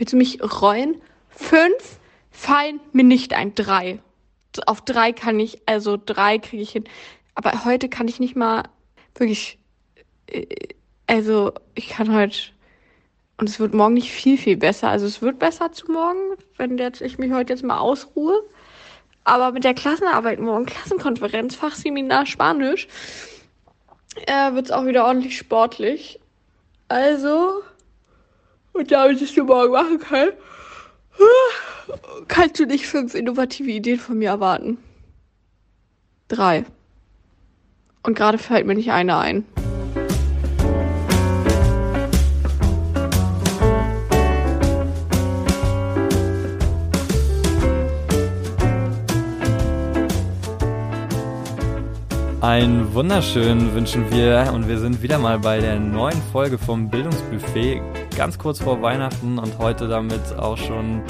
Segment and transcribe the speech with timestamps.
[0.00, 0.96] Willst du mich reuen?
[1.28, 2.00] Fünf
[2.30, 3.54] fallen mir nicht ein.
[3.54, 3.98] Drei.
[4.64, 6.84] Auf drei kann ich, also drei kriege ich hin.
[7.34, 8.62] Aber heute kann ich nicht mal
[9.14, 9.58] wirklich.
[10.26, 10.46] äh,
[11.06, 12.38] Also, ich kann heute.
[13.36, 14.88] Und es wird morgen nicht viel, viel besser.
[14.88, 18.42] Also, es wird besser zu morgen, wenn jetzt ich mich heute jetzt mal ausruhe.
[19.24, 22.88] Aber mit der Klassenarbeit morgen, Klassenkonferenz, Fachseminar Spanisch,
[24.26, 26.18] äh, wird es auch wieder ordentlich sportlich.
[26.88, 27.60] Also,
[28.72, 30.28] und damit ich es morgen machen kann,
[32.28, 34.78] kannst du nicht fünf innovative Ideen von mir erwarten.
[36.28, 36.64] Drei.
[38.02, 39.44] Und gerade fällt mir nicht eine ein.
[52.50, 57.80] Einen wunderschönen wünschen wir und wir sind wieder mal bei der neuen Folge vom Bildungsbuffet,
[58.16, 61.00] ganz kurz vor Weihnachten und heute damit auch schon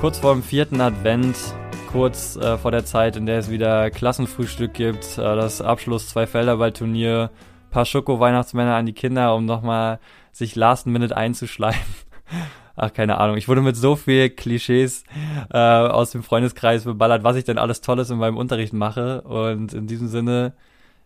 [0.00, 1.36] kurz vor dem vierten Advent,
[1.92, 6.26] kurz äh, vor der Zeit, in der es wieder Klassenfrühstück gibt, äh, das Abschluss zwei
[6.26, 7.30] Felderballturnier,
[7.70, 10.00] paar Schoko-Weihnachtsmänner an die Kinder, um nochmal
[10.32, 11.78] sich last minute einzuschleimen.
[12.74, 13.36] Ach, keine Ahnung.
[13.36, 15.04] Ich wurde mit so viel Klischees
[15.52, 19.20] äh, aus dem Freundeskreis beballert, was ich denn alles Tolles in meinem Unterricht mache.
[19.20, 20.54] Und in diesem Sinne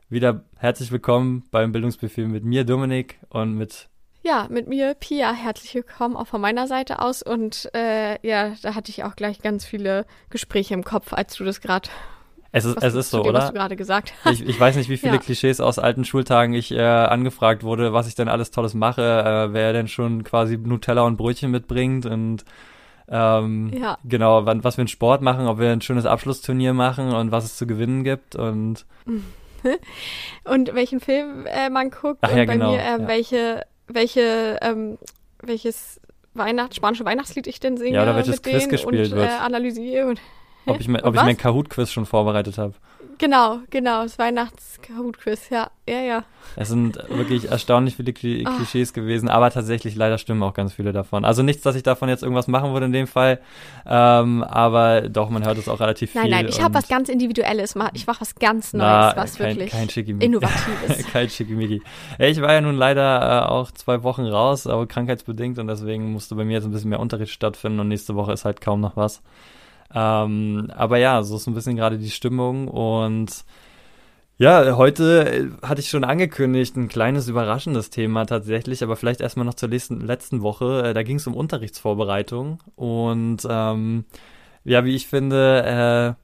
[0.09, 3.89] wieder herzlich willkommen beim Bildungsbefehl mit mir, Dominik, und mit
[4.23, 7.23] Ja, mit mir, Pia, herzlich willkommen auch von meiner Seite aus.
[7.23, 11.45] Und äh, ja, da hatte ich auch gleich ganz viele Gespräche im Kopf, als du
[11.45, 11.89] das gerade
[12.53, 13.41] es ist, es ist so, dem, oder?
[13.41, 14.41] Was du gerade gesagt hast.
[14.41, 15.19] Ich, ich weiß nicht, wie viele Ja.
[15.19, 19.53] Klischees aus alten Schultagen ich äh, angefragt wurde, was ich denn alles Tolles mache, äh,
[19.53, 22.45] wer denn schon quasi Nutella und Brötchen mitbringt und
[23.09, 23.99] ähm, Ja.
[24.05, 27.45] genau, wann, was wir einen Sport machen, ob wir ein schönes Abschlussturnier machen und was
[27.45, 28.87] es zu gewinnen gibt und
[30.45, 33.09] Und welchen Film äh, man guckt Ach und ja, bei genau, mir, äh, ja.
[33.09, 34.98] welche, welche, ähm,
[35.42, 36.00] welches
[36.34, 39.31] Weihnachts spanische Weihnachtslied ich denn singe Ja, oder welches mit Quiz denen gespielt und wird.
[39.31, 40.20] Äh, analysiere und
[40.67, 41.42] ob ich, mein- ob ich mein was?
[41.42, 42.75] Kahoot-Quiz schon vorbereitet habe.
[43.19, 46.25] Genau, genau, das Weihnachts-Kahoot-Quiz, ja, ja, ja.
[46.54, 48.54] Es sind wirklich erstaunlich viele Kli Ah.
[48.56, 51.25] Klischees gewesen, aber tatsächlich leider stimmen auch ganz viele davon.
[51.25, 53.41] Also nichts, dass ich davon jetzt irgendwas machen würde in dem Fall,
[53.87, 56.21] ähm, aber doch, man hört es auch relativ viel.
[56.21, 59.56] Nein, nein, ich habe was ganz Individuelles, ich mache was ganz Neues, Na, was kein,
[59.56, 59.88] wirklich kein.
[60.21, 61.06] Innovatives.
[61.12, 61.83] kein Schickimicki.
[62.19, 66.34] Ich war ja nun leider äh, auch zwei Wochen raus, aber krankheitsbedingt und deswegen musste
[66.34, 68.97] bei mir jetzt ein bisschen mehr Unterricht stattfinden und nächste Woche ist halt kaum noch
[68.97, 69.22] was.
[69.94, 73.44] Ähm, aber ja, so ist ein bisschen gerade die Stimmung und
[74.38, 79.47] ja, heute äh, hatte ich schon angekündigt, ein kleines überraschendes Thema tatsächlich, aber vielleicht erstmal
[79.47, 80.82] noch zur letzten, letzten Woche.
[80.88, 84.04] Äh, Da ging es um Unterrichtsvorbereitung und ähm,
[84.64, 86.16] ja, wie ich finde,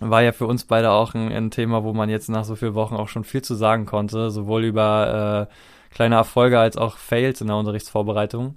[0.00, 2.56] äh, war ja für uns beide auch ein, ein Thema, wo man jetzt nach so
[2.56, 6.96] vielen Wochen auch schon viel zu sagen konnte, sowohl über äh, kleine Erfolge als auch
[6.96, 8.56] Fails in der Unterrichtsvorbereitung.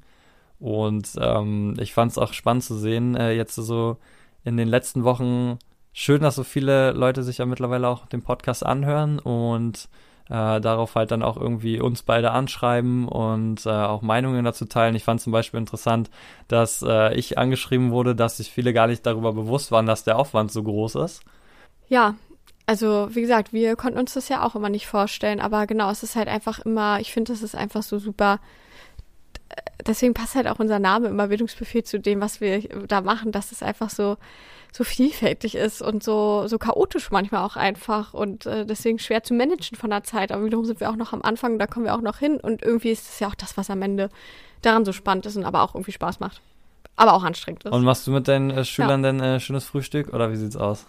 [0.64, 3.98] Und ähm, ich fand es auch spannend zu sehen, äh, jetzt so
[4.46, 5.60] in den letzten Wochen
[5.92, 9.90] schön, dass so viele Leute sich ja mittlerweile auch den Podcast anhören und
[10.30, 14.96] äh, darauf halt dann auch irgendwie uns beide anschreiben und äh, auch Meinungen dazu teilen.
[14.96, 16.10] Ich fand zum Beispiel interessant,
[16.48, 20.18] dass äh, ich angeschrieben wurde, dass sich viele gar nicht darüber bewusst waren, dass der
[20.18, 21.26] Aufwand so groß ist.
[21.90, 22.16] Ja,
[22.68, 26.04] also wie gesagt, wir konnten uns das ja auch immer nicht vorstellen, aber genau, es
[26.04, 28.40] ist halt einfach immer, ich finde, es ist einfach so super.
[29.86, 33.52] Deswegen passt halt auch unser Name immer Bildungsbefehl zu dem, was wir da machen, dass
[33.52, 34.18] es einfach so
[34.76, 39.36] so vielfältig ist und so so chaotisch manchmal auch einfach und äh, deswegen schwer zu
[39.36, 40.32] managen von der Zeit.
[40.32, 42.64] Aber wiederum sind wir auch noch am Anfang, da kommen wir auch noch hin und
[42.64, 44.10] irgendwie ist es ja auch das, was am Ende
[44.64, 46.42] daran so spannend ist und aber auch irgendwie Spaß macht,
[46.96, 47.72] aber auch anstrengend ist.
[47.72, 50.88] Und machst du mit deinen äh, Schülern denn äh, schönes Frühstück oder wie sieht's aus?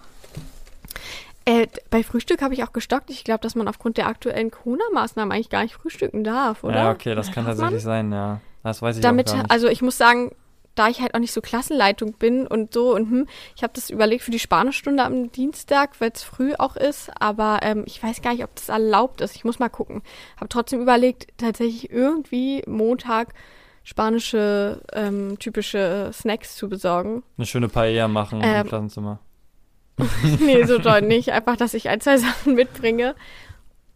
[1.47, 3.11] Äh, bei Frühstück habe ich auch gestockt.
[3.11, 6.75] Ich glaube, dass man aufgrund der aktuellen Corona-Maßnahmen eigentlich gar nicht frühstücken darf, oder?
[6.77, 8.11] Ja, okay, das kann Darf tatsächlich man?
[8.11, 8.41] sein, ja.
[8.63, 9.51] Das weiß ich Damit, auch gar nicht.
[9.51, 10.33] also ich muss sagen,
[10.75, 13.91] da ich halt auch nicht so Klassenleitung bin und so und hm, ich habe das
[13.91, 18.23] überlegt für die Spanischstunde am Dienstag, weil es früh auch ist, aber ähm, ich weiß
[18.23, 19.37] gar nicht, ob das erlaubt ist.
[19.37, 20.03] Ich muss mal gucken.
[20.37, 23.35] Habe trotzdem überlegt, tatsächlich irgendwie Montag
[23.85, 27.23] spanische ähm, typische Snacks zu besorgen.
[27.37, 29.21] Eine schöne Paella machen Ähm, im Klassenzimmer.
[30.41, 31.33] nee, so doll nicht.
[31.33, 33.15] Einfach, dass ich ein, zwei Sachen mitbringe.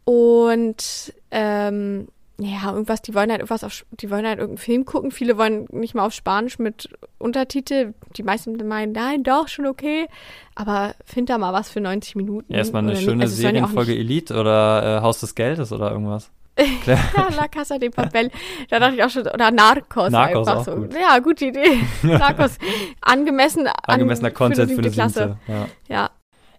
[0.04, 2.08] Und ähm,
[2.40, 5.10] ja, irgendwas, die wollen halt irgendwas auf, die wollen halt irgendeinen Film gucken.
[5.10, 7.94] Viele wollen nicht mal auf Spanisch mit Untertitel.
[8.16, 10.06] Die meisten meinen, nein, doch, schon okay.
[10.54, 12.52] Aber find da mal was für 90 Minuten.
[12.52, 13.24] Erstmal eine schöne.
[13.24, 16.30] Also Serienfolge Elite oder äh, Haus des Geldes oder irgendwas.
[16.86, 18.30] Ja, La Casa de Papel.
[18.68, 20.76] Da dachte ich auch schon, oder Narcos, Narcos einfach auch so.
[20.76, 20.94] gut.
[20.94, 21.80] Ja, gute Idee.
[22.02, 22.58] Narcos.
[23.00, 23.68] Angemessen.
[23.86, 25.38] Angemessener an, Content für die eine Klasse.
[25.46, 25.66] Ja.
[25.88, 26.10] Ja.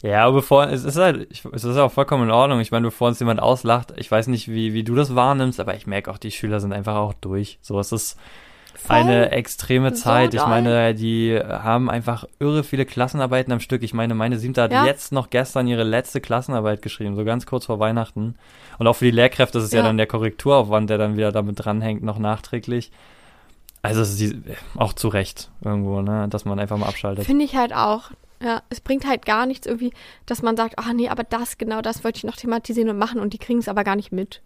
[0.02, 2.62] Ja, aber bevor, es ist halt, es ist auch vollkommen in Ordnung.
[2.62, 5.76] Ich meine, bevor uns jemand auslacht, ich weiß nicht, wie, wie du das wahrnimmst, aber
[5.76, 7.60] ich merke auch, die Schüler sind einfach auch durch.
[7.62, 8.18] So, es ist,
[8.76, 8.96] Voll.
[8.98, 10.34] eine extreme So Zeit.
[10.34, 10.50] ich doll.
[10.50, 13.84] meine, die haben einfach irre viele Klassenarbeiten am Stück.
[13.84, 14.86] Ich meine, meine Siebte hat Ja.
[14.86, 18.36] jetzt noch gestern ihre letzte Klassenarbeit geschrieben, so ganz kurz vor Weihnachten.
[18.78, 19.86] Und auch für die Lehrkräfte ist es ja, Ja.
[19.86, 22.92] dann der Korrekturaufwand, der dann wieder damit dranhängt, noch nachträglich.
[23.82, 24.42] Also es ist die,
[24.78, 27.26] auch zu Recht irgendwo, ne, dass man einfach mal abschaltet.
[27.26, 28.12] Finde ich halt auch.
[28.42, 29.92] Ja, es bringt halt gar nichts irgendwie,
[30.26, 33.20] dass man sagt, ach nee, aber das, genau das wollte ich noch thematisieren und machen
[33.20, 34.42] und die kriegen es aber gar nicht mit.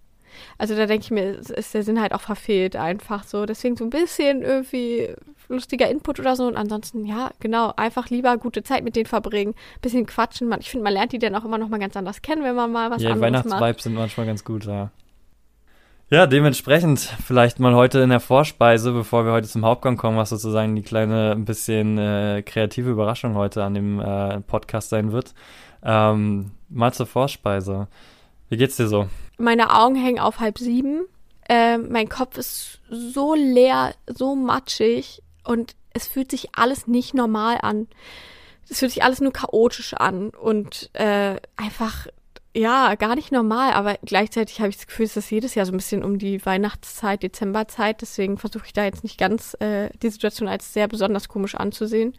[0.57, 3.45] Also da denke ich mir, ist der Sinn halt auch verfehlt einfach so.
[3.45, 5.13] Deswegen so ein bisschen irgendwie
[5.49, 9.55] lustiger Input oder so und ansonsten, ja, genau, einfach lieber gute Zeit mit denen verbringen,
[9.81, 10.47] bisschen quatschen.
[10.47, 12.55] Man, ich finde, man lernt die dann auch immer noch mal ganz anders kennen, wenn
[12.55, 13.45] man mal was Ja, anderes macht.
[13.45, 14.91] Weihnachtsvibes sind manchmal ganz gut, ja.
[16.09, 20.29] Ja, dementsprechend vielleicht mal heute in der Vorspeise, bevor wir heute zum Hauptgang kommen, was
[20.29, 25.33] sozusagen die kleine, ein bisschen äh, kreative Überraschung heute an dem äh, Podcast sein wird.
[25.81, 27.87] Ähm, mal zur Vorspeise.
[28.49, 29.07] Wie geht's dir so?
[29.37, 31.05] Meine Augen hängen auf halb sieben.
[31.49, 37.59] Ähm, mein Kopf ist so leer, so matschig und es fühlt sich alles nicht normal
[37.61, 37.87] an.
[38.69, 42.07] Es fühlt sich alles nur chaotisch an und äh, einfach,
[42.55, 43.73] ja, gar nicht normal.
[43.73, 46.43] Aber gleichzeitig habe ich das Gefühl, es ist jedes Jahr so ein bisschen um die
[46.45, 48.01] Weihnachtszeit, Dezemberzeit.
[48.01, 52.13] Deswegen versuche ich da jetzt nicht ganz äh, die Situation als sehr besonders komisch anzusehen.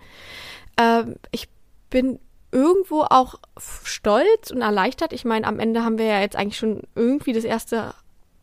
[0.78, 1.48] Ähm, ich
[1.88, 2.18] bin
[2.54, 5.12] irgendwo auch stolz und erleichtert.
[5.12, 7.92] Ich meine, am Ende haben wir ja jetzt eigentlich schon irgendwie das erste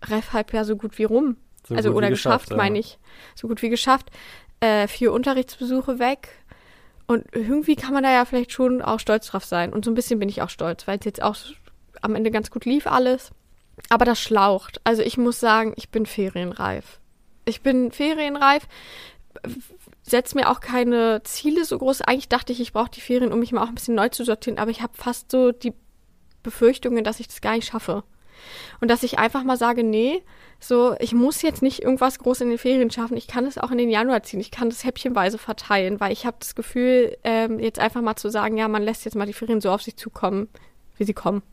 [0.04, 1.38] Ref-Halbjahr so gut wie rum.
[1.68, 2.58] So also oder geschafft, ja.
[2.58, 3.00] meine ich.
[3.36, 4.12] So gut wie geschafft.
[4.60, 6.30] Äh, vier Unterrichtsbesuche weg.
[7.08, 9.72] Und irgendwie kann man da ja vielleicht schon auch stolz drauf sein.
[9.72, 11.36] Und so ein bisschen bin ich auch stolz, weil es jetzt auch
[12.02, 13.32] am Ende ganz gut lief alles.
[13.90, 14.82] Aber das schlaucht.
[14.84, 17.00] Also ich muss sagen, ich bin ferienreif.
[17.46, 18.68] Ich bin ferienreif,
[20.04, 22.02] setze mir auch keine Ziele so groß.
[22.02, 24.24] Eigentlich dachte ich, ich brauche die Ferien, um mich mal auch ein bisschen neu zu
[24.24, 25.74] sortieren, aber ich habe fast so die
[26.44, 28.04] Befürchtungen, dass ich das gar nicht schaffe.
[28.80, 30.24] Und dass ich einfach mal sage, nee,
[30.60, 33.18] so, ich muss jetzt nicht irgendwas groß in den Ferien schaffen.
[33.18, 34.40] Ich kann es auch in den Januar ziehen.
[34.40, 38.30] Ich kann das häppchenweise verteilen, weil ich habe das Gefühl, ähm, jetzt einfach mal zu
[38.30, 40.50] sagen, ja, man lässt jetzt mal die Ferien so auf sich zukommen,
[40.98, 41.44] wie sie kommen.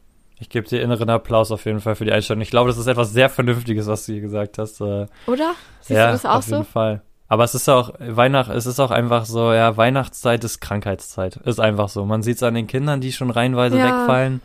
[0.40, 2.42] Ich gebe dir inneren Applaus auf jeden Fall für die Einstellung.
[2.42, 4.80] Ich glaube, das ist etwas sehr Vernünftiges, was du hier gesagt hast.
[4.80, 5.54] Äh, Oder?
[5.80, 6.64] Siehst ja, du das auch auf jeden so?
[6.64, 7.02] Fall.
[7.28, 11.36] Aber es ist auch Weihnacht, es ist auch einfach so, ja, Weihnachtszeit ist Krankheitszeit.
[11.36, 12.04] Ist einfach so.
[12.06, 13.84] Man sieht es an den Kindern, die schon reihenweise Ja.
[13.84, 14.40] wegfallen.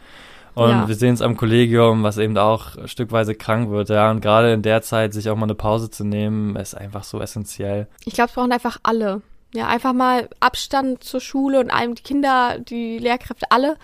[0.56, 0.88] Und Ja.
[0.88, 4.12] wir sehen es am Kollegium, was eben auch stückweise krank wird, ja.
[4.12, 7.20] Und gerade in der Zeit, sich auch mal eine Pause zu nehmen, ist einfach so
[7.22, 7.88] essentiell.
[8.06, 9.22] Ich glaube, es brauchen einfach alle.
[9.56, 13.78] Ja, einfach mal Abstand zur Schule und allem, die Kinder, die Lehrkräfte, alle.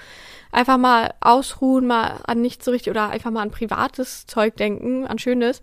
[0.52, 5.06] Einfach mal ausruhen, mal an nichts so richtig oder einfach mal an privates Zeug denken,
[5.08, 5.62] an Schönes,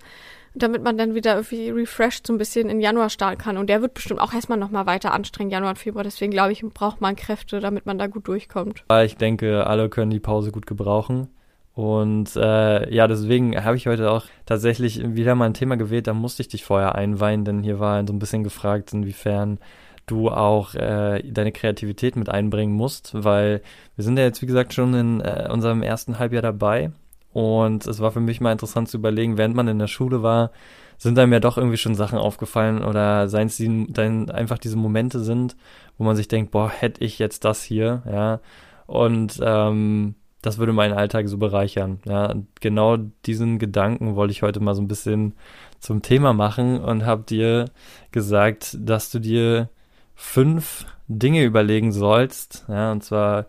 [0.57, 3.57] damit man dann wieder irgendwie refreshed so ein bisschen in Januar starten kann.
[3.57, 6.05] Und der wird bestimmt auch erstmal nochmal weiter anstrengend, Januar und Februar.
[6.05, 8.85] Deswegen glaube ich, braucht man Kräfte, damit man da gut durchkommt.
[9.05, 11.29] Ich denke, alle können die Pause gut gebrauchen.
[11.75, 16.15] Und äh, ja, deswegen habe ich heute auch tatsächlich wieder mal ein Thema gewählt, da
[16.15, 19.59] musste ich dich vorher einweihen, denn hier war so ein bisschen gefragt, inwiefern
[20.07, 23.61] du auch äh, deine Kreativität mit einbringen musst, weil
[23.95, 26.93] wir sind ja jetzt, wie gesagt, schon in äh, unserem ersten Halbjahr dabei.
[27.37, 30.53] Und es war für mich mal interessant zu überlegen, während man in der Schule war,
[30.97, 34.79] sind einem ja doch irgendwie schon Sachen aufgefallen oder seien es die, dann einfach diese
[34.79, 35.55] Momente sind,
[35.99, 38.41] wo man sich denkt, boah, hätte ich jetzt das hier, ja.
[38.87, 41.99] Und ähm, das würde meinen Alltag so bereichern.
[42.07, 42.97] Ja, und genau
[43.27, 45.35] diesen Gedanken wollte ich heute mal so ein bisschen
[45.79, 47.67] zum Thema machen und habe dir
[48.13, 49.69] gesagt, dass du dir
[50.15, 52.65] fünf Dinge überlegen sollst.
[52.69, 53.45] Ja, und zwar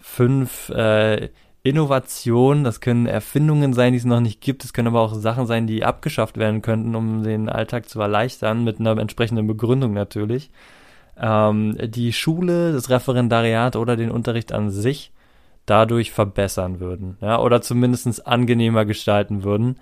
[0.00, 1.30] fünf äh,
[1.62, 2.64] Innovationen.
[2.64, 4.64] Das können Erfindungen sein, die es noch nicht gibt.
[4.64, 8.64] Es können aber auch Sachen sein, die abgeschafft werden könnten, um den Alltag zu erleichtern,
[8.64, 10.50] mit einer entsprechenden Begründung natürlich.
[11.16, 15.12] Ähm, die Schule, das Referendariat oder den Unterricht an sich
[15.66, 19.78] dadurch verbessern würden, ja, oder zumindest angenehmer gestalten würden.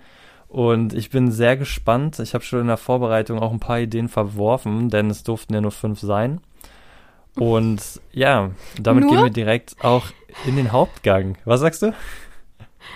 [0.47, 2.19] Und ich bin sehr gespannt.
[2.19, 5.61] Ich habe schon in der Vorbereitung auch ein paar Ideen verworfen, denn es durften ja
[5.61, 6.41] nur fünf sein.
[7.35, 9.13] Und ja, damit Nur?
[9.13, 10.07] gehen wir direkt auch
[10.45, 11.37] in den Hauptgang.
[11.45, 11.93] Was sagst du?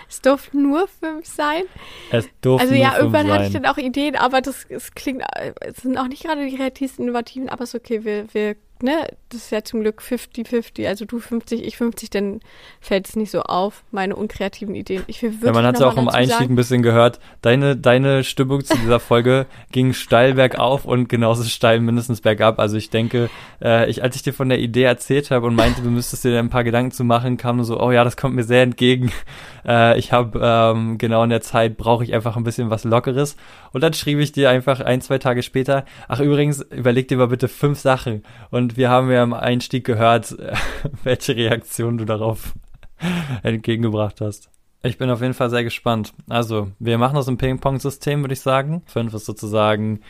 [0.10, 1.64] Es durften nur fünf sein.
[2.12, 3.64] Es durften Also ja, irgendwann hatte ich sein.
[3.64, 7.06] dann auch Ideen, aber das, es klingt, äh, es sind auch nicht gerade die kreativsten,
[7.06, 11.20] innovativen, aber ist okay, wir, wir, ne, das ist ja zum Glück 50-50, also du
[11.20, 12.40] 50, ich 50, dann
[12.80, 15.04] fällt es nicht so auf, meine unkreativen Ideen.
[15.08, 17.20] Ich will wirklich Ja, man hat es auch im Einstieg sagen, ein bisschen gehört.
[17.42, 22.60] Deine, deine Stimmung zu dieser Folge ging steil bergauf und genauso steil mindestens bergab.
[22.60, 23.30] Also ich denke,
[23.62, 26.40] äh, ich, als ich dir von der Idee erzählt habe und meinte, du müsstest dir
[26.40, 29.12] ein paar Gedanken zu machen, kam nur so, oh ja, das kommt mir sehr entgegen.
[29.68, 33.36] Äh, ich habe ähm, genau in der Zeit brauche ich einfach ein bisschen was Lockeres.
[33.72, 37.30] Und dann schrieb ich dir einfach ein, zwei Tage später, ach übrigens, überleg dir mal
[37.30, 38.24] bitte fünf Sachen.
[38.52, 40.36] Und wir haben ja im Einstieg gehört,
[41.04, 42.54] welche Reaktion du darauf
[43.44, 44.50] entgegengebracht hast.
[44.84, 46.14] Ich bin auf jeden Fall sehr gespannt.
[46.30, 48.84] Also, wir machen das im Ping-Pong-System, würde ich sagen.
[48.86, 50.02] Fünf ist sozusagen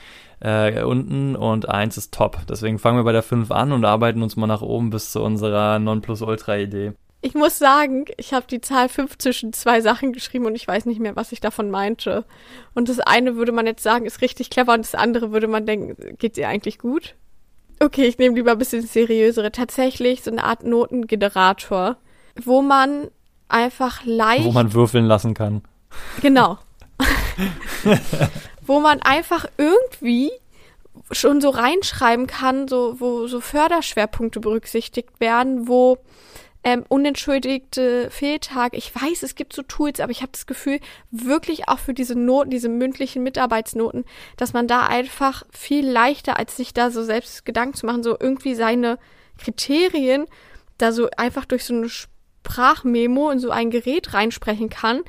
[0.42, 2.40] äh, unten und 1 ist top.
[2.50, 5.22] Deswegen fangen wir bei der 5 an und arbeiten uns mal nach oben bis zu
[5.22, 6.92] unserer Nonplusultra-Idee.
[7.22, 10.86] Ich muss sagen, ich habe die Zahl 5 zwischen zwei Sachen geschrieben und ich weiß
[10.86, 12.26] nicht mehr, was ich davon meinte.
[12.74, 15.66] Und das eine würde man jetzt sagen, ist richtig clever und das andere würde man
[15.66, 17.16] denken, geht ihr eigentlich gut?
[17.86, 19.52] Okay, ich nehme lieber ein bisschen seriösere.
[19.52, 21.98] Tatsächlich so eine Art Notengenerator,
[22.44, 23.12] wo man
[23.48, 24.44] einfach leicht.
[24.44, 25.62] Wo man würfeln lassen kann.
[26.22, 26.58] Genau.
[28.66, 30.32] wo man einfach irgendwie
[31.12, 36.00] schon so reinschreiben kann, so, wo so Förderschwerpunkte berücksichtigt werden, wo
[36.66, 38.76] ähm, unentschuldigte Fehltage.
[38.76, 40.80] Ich weiß, es gibt so Tools, aber ich habe das Gefühl,
[41.12, 44.04] wirklich auch für diese Noten, diese mündlichen Mitarbeitsnoten,
[44.36, 48.18] dass man da einfach viel leichter, als sich da so selbst Gedanken zu machen, so
[48.20, 48.98] irgendwie seine
[49.38, 50.26] Kriterien
[50.80, 55.02] da so einfach durch so eine Sprachmemo in so ein Gerät reinsprechen kann,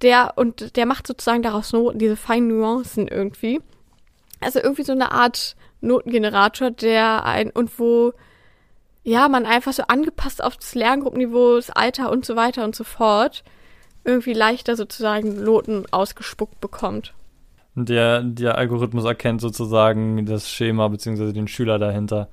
[0.00, 3.60] der und der macht sozusagen daraus Noten, diese feinen Nuancen irgendwie.
[4.40, 8.14] Also irgendwie so eine Art Notengenerator, der ein und wo
[9.04, 12.84] ja, man einfach so angepasst auf das Lerngruppenniveau, das Alter und so weiter und so
[12.84, 13.42] fort
[14.04, 17.14] irgendwie leichter sozusagen Noten ausgespuckt bekommt.
[17.74, 21.32] Der, der Algorithmus erkennt sozusagen das Schema bzw.
[21.32, 22.28] den Schüler dahinter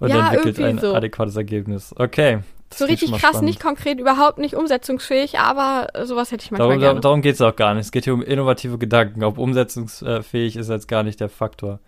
[0.00, 0.94] und Ja, entwickelt ein so.
[0.94, 1.94] adäquates Ergebnis.
[1.96, 2.40] Okay.
[2.74, 3.48] So richtig mal krass, spannend.
[3.48, 7.00] nicht konkret, überhaupt nicht umsetzungsfähig, aber sowas hätte ich manchmal Darum, gerne.
[7.00, 7.86] darum geht es auch gar nicht.
[7.86, 9.24] Es geht hier um innovative Gedanken.
[9.24, 11.80] Ob umsetzungsfähig ist jetzt gar nicht der Faktor.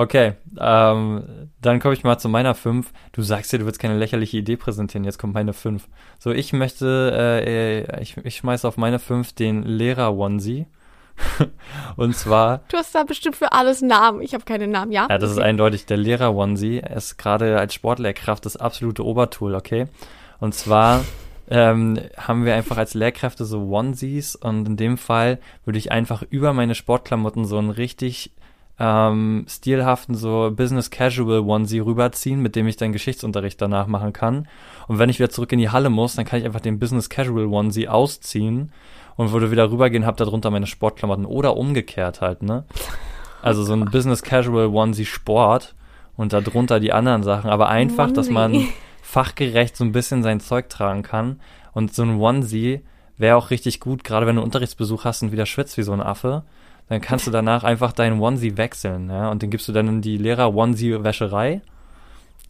[0.00, 2.90] Okay, ähm, dann komme ich mal zu meiner 5.
[3.12, 5.04] Du sagst ja, du willst keine lächerliche Idee präsentieren.
[5.04, 5.86] Jetzt kommt meine 5.
[6.18, 10.64] So, ich möchte, äh, äh, ich, ich schmeiße auf meine 5 den Lehrer-Onesie.
[11.96, 14.22] Und zwar Du hast da bestimmt für alles Namen.
[14.22, 15.06] Ich habe keine Namen, ja?
[15.10, 16.78] Ja, das ist eindeutig der Lehrer-Onesie.
[16.78, 19.86] Er ist gerade als Sportlehrkraft das absolute Obertool, okay?
[20.38, 21.04] Und zwar
[21.50, 26.22] ähm, haben wir einfach als Lehrkräfte so Onesies und in dem Fall würde ich einfach
[26.30, 28.32] über meine Sportklamotten so einen richtig
[28.82, 34.48] ähm, stilhaften so Business Casual Onesie rüberziehen, mit dem ich dann Geschichtsunterricht danach machen kann.
[34.88, 37.10] Und wenn ich wieder zurück in die Halle muss, dann kann ich einfach den Business
[37.10, 38.72] Casual Onesie ausziehen
[39.16, 42.64] und würde wieder rübergehen, hab darunter meine Sportklamotten oder umgekehrt halt, ne?
[43.42, 45.74] Also so ein Business Casual Onesie Sport
[46.16, 48.72] und darunter die anderen Sachen, aber einfach, dass man Onesie.
[49.02, 51.38] fachgerecht so ein bisschen sein Zeug tragen kann
[51.74, 52.80] und so ein Onesie
[53.18, 56.00] wäre auch richtig gut, gerade wenn du Unterrichtsbesuch hast und wieder schwitzt wie so ein
[56.00, 56.44] Affe,
[56.90, 60.02] dann kannst du danach einfach deinen Onesie wechseln, ja, und den gibst du dann in
[60.02, 61.62] die Lehrer Onesie Wäscherei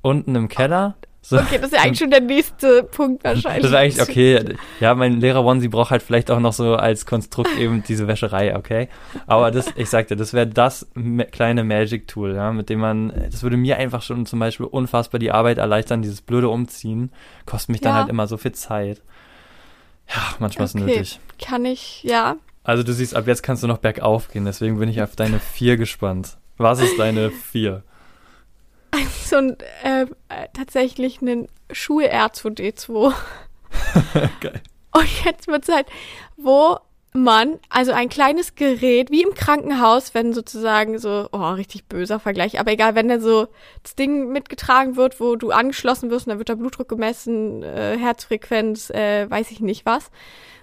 [0.02, 0.96] unten im Keller.
[1.22, 3.60] So, Okay, das ist ja eigentlich schon der nächste Punkt wahrscheinlich.
[3.60, 4.56] das ist eigentlich okay.
[4.80, 8.56] Ja, mein Lehrer Onesie braucht halt vielleicht auch noch so als Konstrukt eben diese Wäscherei,
[8.56, 8.88] okay?
[9.26, 10.88] Aber das, ich sagte, das wäre das
[11.30, 15.18] kleine Magic Tool, ja, mit dem man, das würde mir einfach schon zum Beispiel unfassbar
[15.18, 17.12] die Arbeit erleichtern, dieses blöde Umziehen,
[17.44, 17.98] kostet mich dann Ja.
[18.00, 19.02] halt immer so viel Zeit.
[20.08, 20.84] Ja, manchmal ist Okay.
[20.86, 21.20] nötig.
[21.38, 22.36] Kann ich, ja.
[22.62, 25.38] Also du siehst, ab jetzt kannst du noch bergauf gehen, deswegen bin ich auf deine
[25.38, 26.36] vier gespannt.
[26.56, 27.82] Was ist deine vier?
[29.24, 30.06] So ein, äh,
[30.52, 33.14] tatsächlich einen Schuhe R2D2.
[34.40, 34.60] Geil.
[34.92, 35.86] Und jetzt wird's halt,
[36.36, 36.78] wo
[37.12, 42.60] man, also ein kleines Gerät, wie im Krankenhaus, wenn sozusagen so, oh, richtig böser Vergleich,
[42.60, 43.48] aber egal, wenn da so
[43.82, 47.96] das Ding mitgetragen wird, wo du angeschlossen wirst und da wird der Blutdruck gemessen, äh,
[47.98, 50.10] Herzfrequenz, äh, weiß ich nicht was.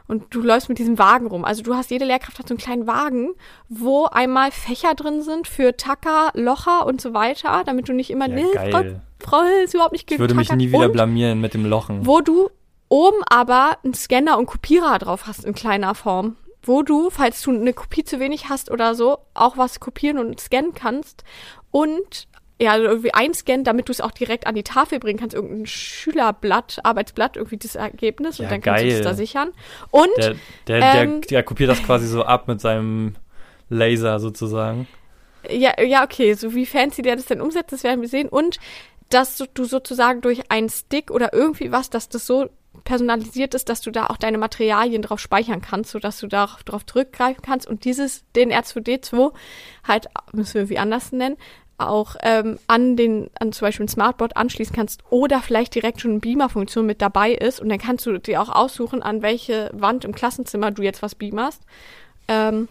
[0.08, 1.44] Und du läufst mit diesem Wagen rum.
[1.44, 3.30] Also du hast, jede Lehrkraft hat so einen kleinen Wagen,
[3.68, 8.30] wo einmal Fächer drin sind für Tacker, Locher und so weiter, damit du nicht immer,
[8.30, 8.84] Ja, nee, Frau.
[9.20, 12.06] Frau ist überhaupt nicht Ich würde mich nie wieder blamieren mit dem Lochen.
[12.06, 12.50] wo du
[12.90, 16.38] oben aber einen Scanner und Kopierer drauf hast in kleiner Form.
[16.64, 20.40] Wo du, falls du eine Kopie zu wenig hast oder so, auch was kopieren und
[20.40, 21.24] scannen kannst.
[21.72, 22.28] Und
[22.60, 25.68] ja, also irgendwie einscannen, damit du es auch direkt an die Tafel bringen kannst, irgendein
[25.68, 28.98] Schülerblatt, Arbeitsblatt, irgendwie das Ergebnis Ja, und dann kannst du geil.
[28.98, 29.52] das da sichern.
[29.92, 30.36] Und Der,
[30.68, 33.16] der, Ähm, der, der kopiert das quasi so ab mit seinem
[33.70, 34.88] Laser sozusagen.
[35.50, 38.28] Ja, ja, okay, so wie fancy der das denn umsetzt, das werden wir sehen.
[38.28, 38.60] Und
[39.10, 42.50] dass du, sozusagen durch einen Stick oder irgendwie was, dass das so
[42.84, 46.86] personalisiert ist, dass du da auch deine Materialien drauf speichern kannst, sodass du da drauf
[46.86, 49.32] zurückgreifen kannst und dieses, den R2D2
[49.88, 51.38] halt, müssen wir wie anders nennen,
[51.78, 56.12] auch ähm, an den, an zum Beispiel ein Smartboard anschließen kannst oder vielleicht direkt schon
[56.12, 60.06] eine Beamer-Funktion mit dabei ist und dann kannst du dir auch aussuchen, an welche Wand
[60.06, 61.62] im Klassenzimmer du jetzt was beamerst.
[62.28, 62.68] Ähm,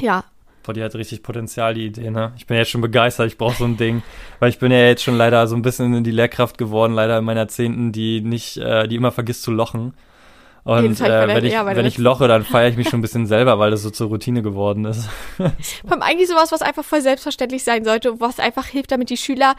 [0.00, 0.24] ja,
[0.64, 2.32] Boah, die hat richtig Potenzial, die Idee, ne?
[2.38, 4.02] Ich bin jetzt schon begeistert, ich brauche so ein Ding.
[4.38, 7.18] Weil ich bin ja jetzt schon leider so ein bisschen in die Lehrkraft geworden, leider
[7.18, 9.92] in meiner Zehnten, die nicht, äh, die immer vergisst zu lochen.
[10.64, 13.02] Und äh, der- wenn ich, ja, wenn ich loche, dann feiere ich mich schon ein
[13.02, 15.08] bisschen selber, weil das so zur Routine geworden ist.
[15.36, 15.52] Vor
[15.92, 19.54] allem eigentlich sowas, was einfach voll selbstverständlich sein sollte, was einfach hilft, damit die Schüler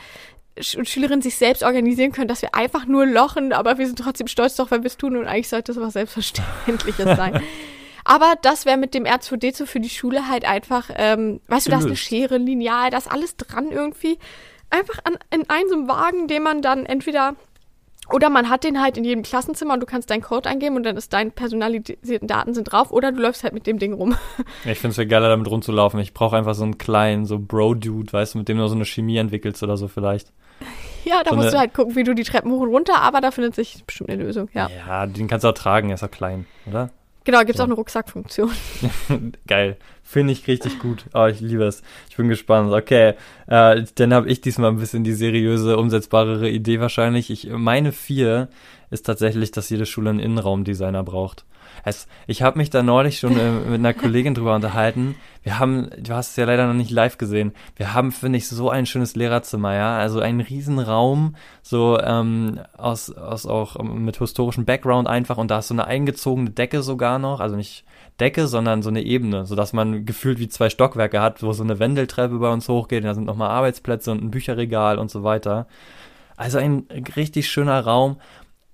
[0.57, 3.99] Sch- und Schülerinnen sich selbst organisieren können, dass wir einfach nur lochen, aber wir sind
[3.99, 7.41] trotzdem stolz doch, wenn wir es tun und eigentlich sollte es was Selbstverständliches sein.
[8.07, 11.79] Aber das wäre mit dem R2D2 für die Schule halt einfach, ähm, weißt du, da
[11.79, 11.95] ist eine.
[11.95, 14.19] Schere, Lineal, da ist alles dran irgendwie.
[14.69, 17.33] Einfach an, in einem so einem Wagen, den man dann entweder
[18.11, 20.83] oder man hat den halt in jedem Klassenzimmer und du kannst deinen Code eingeben und
[20.83, 24.15] dann ist deine personalisierten Daten sind drauf oder du läufst halt mit dem Ding rum.
[24.65, 25.99] Ich finde es viel geiler, damit rumzulaufen.
[25.99, 28.85] Ich brauche einfach so einen kleinen, so Bro-Dude, weißt du, mit dem du so eine
[28.85, 30.31] Chemie entwickelst oder so vielleicht.
[31.03, 33.01] Ja, da So musst eine- du halt gucken, wie du die Treppen hoch und runter,
[33.01, 34.69] aber da findet sich bestimmt eine Lösung, ja.
[34.87, 36.89] Ja, den kannst du auch tragen, er ist auch klein, oder?
[37.25, 37.63] Genau, gibt's So.
[37.63, 38.51] auch eine Rucksackfunktion.
[39.47, 39.77] Geil.
[40.07, 41.05] Finde ich richtig gut.
[41.15, 41.81] Oh, ich liebe es.
[42.09, 42.71] Ich bin gespannt.
[42.71, 43.15] Okay,
[43.47, 47.31] äh, dann habe ich diesmal ein bisschen die seriöse, umsetzbarere Idee wahrscheinlich.
[47.31, 48.47] Ich meine vier
[48.91, 51.43] ist tatsächlich, dass jede Schule einen Innenraumdesigner braucht.
[51.83, 55.15] Es, ich habe mich da neulich schon äh, mit einer Kollegin drüber unterhalten.
[55.41, 57.53] Wir haben, du hast es ja leider noch nicht live gesehen.
[57.75, 59.97] Wir haben, finde ich, so ein schönes Lehrerzimmer, ja.
[59.97, 65.37] Also einen riesen Raum, so ähm, aus, aus auch ähm, mit historischem Background einfach.
[65.37, 67.39] Und da ist so eine eingezogene Decke sogar noch.
[67.39, 67.85] Also nicht
[68.19, 71.79] Decke, sondern so eine Ebene, sodass man gefühlt wie zwei Stockwerke hat, wo so eine
[71.79, 73.03] Wendeltreppe bei uns hochgeht.
[73.03, 75.67] Und da sind nochmal Arbeitsplätze und ein Bücherregal und so weiter.
[76.37, 78.17] Also ein richtig schöner Raum.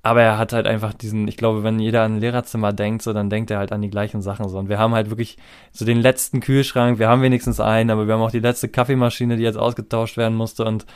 [0.03, 3.13] Aber er hat halt einfach diesen, ich glaube, wenn jeder an ein Lehrerzimmer denkt, so,
[3.13, 4.57] dann denkt er halt an die gleichen Sachen so.
[4.57, 5.37] Und wir haben halt wirklich
[5.71, 9.37] so den letzten Kühlschrank, wir haben wenigstens einen, aber wir haben auch die letzte Kaffeemaschine,
[9.37, 10.87] die jetzt ausgetauscht werden musste und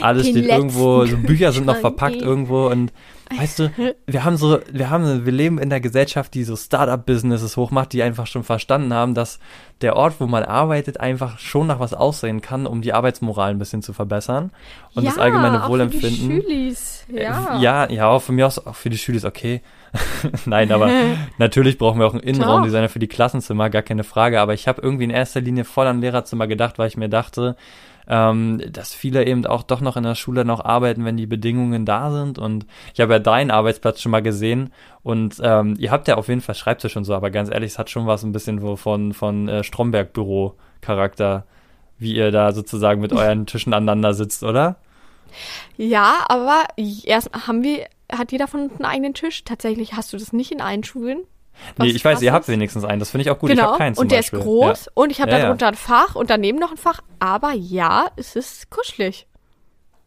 [0.00, 2.90] alles Den steht irgendwo, so Bücher sind noch verpackt irgendwo und
[3.30, 7.56] weißt du, wir haben so, wir haben, wir leben in der Gesellschaft, die so Startup-Businesses
[7.56, 9.38] hochmacht, die einfach schon verstanden haben, dass
[9.80, 13.58] der Ort, wo man arbeitet, einfach schon nach was aussehen kann, um die Arbeitsmoral ein
[13.58, 14.50] bisschen zu verbessern
[14.94, 16.10] und das allgemeine auch Wohlempfinden.
[16.10, 17.04] Für die Schülis.
[17.12, 17.58] Ja.
[17.58, 19.62] Äh, ja, ja, auch von mir aus, auch für die Schüler ist okay.
[20.46, 20.90] Nein, aber
[21.38, 24.40] natürlich brauchen wir auch einen Innenraumdesigner für die Klassenzimmer, gar keine Frage.
[24.40, 27.56] Aber ich habe irgendwie in erster Linie voll an Lehrerzimmer gedacht, weil ich mir dachte,
[28.06, 31.86] ähm, dass viele eben auch doch noch in der Schule noch arbeiten, wenn die Bedingungen
[31.86, 32.38] da sind.
[32.38, 34.72] Und ich habe ja deinen Arbeitsplatz schon mal gesehen
[35.02, 37.78] und ähm, ihr habt ja auf jeden Fall Schreibtisch und so, aber ganz ehrlich, es
[37.78, 41.44] hat schon was ein bisschen so von, von äh, Stromberg-Büro-Charakter,
[41.98, 44.76] wie ihr da sozusagen mit euren Tischen aneinander sitzt, oder?
[45.76, 49.44] Ja, aber erst haben wir, hat jeder von uns einen eigenen Tisch.
[49.44, 51.24] Tatsächlich hast du das nicht in allen Schulen.
[51.78, 52.98] Nee, ich weiß, ihr habt wenigstens einen.
[52.98, 53.50] Das finde ich auch gut.
[53.50, 53.68] Ich genau.
[53.68, 54.38] habe keinen zum und der Beispiel.
[54.40, 55.44] ist groß und ich habe Ja, ja.
[55.44, 57.00] darunter ein Fach und daneben noch ein Fach.
[57.20, 59.26] Aber ja, es ist kuschelig.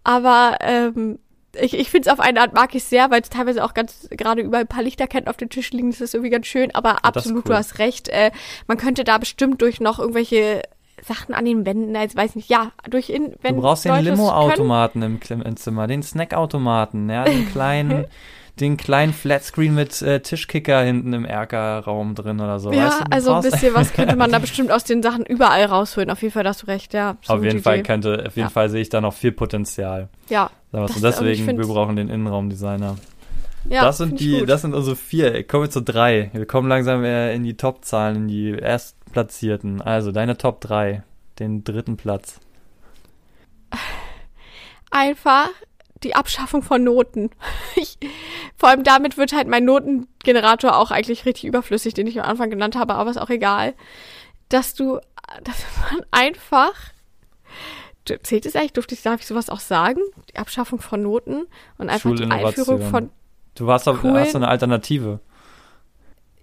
[0.03, 1.19] Aber ähm,
[1.59, 4.07] ich, ich finde es auf eine Art mag ich sehr, weil es teilweise auch ganz
[4.11, 5.91] gerade überall ein paar Lichterketten auf den Tisch liegen.
[5.91, 6.73] Das ist irgendwie ganz schön.
[6.75, 7.51] Aber absolut, cool.
[7.51, 8.09] du hast recht.
[8.09, 8.31] Äh,
[8.67, 10.63] man könnte da bestimmt durch noch irgendwelche
[11.03, 13.95] Sachen an den Wänden, also weiß nicht, ja, durch in, wenn Du brauchst den.
[14.03, 18.05] Limo-Automaten im, im Zimmer, den Snackautomaten, ja, den kleinen,
[18.59, 22.71] den kleinen Flatscreen mit äh, Tischkicker hinten im Erkerraum drin oder so.
[22.71, 25.25] Ja, weißt du, du also ein bisschen was könnte man da bestimmt aus den Sachen
[25.25, 26.09] überall rausholen.
[26.09, 27.17] Auf jeden Fall, hast du recht, ja.
[27.27, 27.83] Auf jeden Fall Idee.
[27.83, 28.49] könnte, auf jeden Ja.
[28.49, 30.09] Fall sehe ich da noch viel Potenzial.
[30.29, 30.79] Ja, so.
[30.79, 32.95] Das- und ich Deswegen, wir brauchen den Innenraumdesigner.
[33.69, 33.83] ja.
[33.83, 35.43] das sind die, das sind unsere vier.
[35.45, 36.31] Kommen wir zu drei.
[36.33, 38.53] Wir kommen langsam äh, in die Top-Zahlen, in die
[39.07, 39.81] Erstplatzierten.
[39.81, 41.03] Also deine Top 3,
[41.39, 42.39] den dritten Platz.
[44.91, 45.49] einfach
[46.03, 47.29] die Abschaffung von Noten.
[47.75, 47.97] Ich,
[48.55, 52.49] vor allem damit wird halt mein Notengenerator auch eigentlich richtig überflüssig, den ich am Anfang
[52.49, 53.75] genannt habe, aber ist auch egal.
[54.49, 54.99] Dass du,
[55.43, 56.73] dass man einfach,
[58.05, 60.01] Du- zählt es eigentlich, durfte ich, darf ich sowas auch sagen?
[60.31, 61.45] Die Abschaffung von Noten
[61.77, 62.23] und einfach die.
[62.23, 63.09] Einführung von
[63.53, 65.19] Du hast, doch, hast eine Alternative.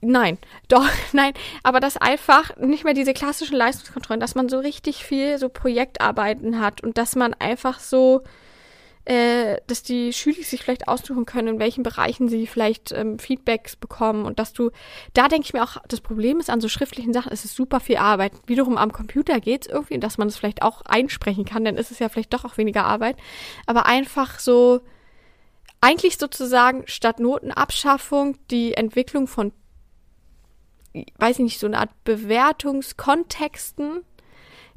[0.05, 0.39] Nein,
[0.69, 5.39] doch, nein, aber dass einfach nicht mehr diese klassischen Leistungskontrollen, dass man so richtig viel
[5.39, 8.23] so Projektarbeiten hat und dass man einfach so,
[9.07, 13.77] äh, dass die Schüler sich vielleicht aussuchen können, in welchen Bereichen sie vielleicht ähm, Feedbacks
[13.77, 14.71] bekommen und dass du,
[15.15, 17.81] da denke ich mir auch, das Problem ist an so schriftlichen Sachen, es ist super
[17.81, 18.33] viel Arbeit.
[18.47, 21.99] Wiederum am Computer geht's irgendwie, dass man es vielleicht auch einsprechen kann, dann ist es
[21.99, 23.17] ja vielleicht doch auch weniger Arbeit,
[23.67, 24.81] aber einfach so,
[25.85, 29.53] eigentlich sozusagen statt Notenabschaffung die Entwicklung von
[31.19, 34.03] weiß ich nicht, so eine Art Bewertungskontexten,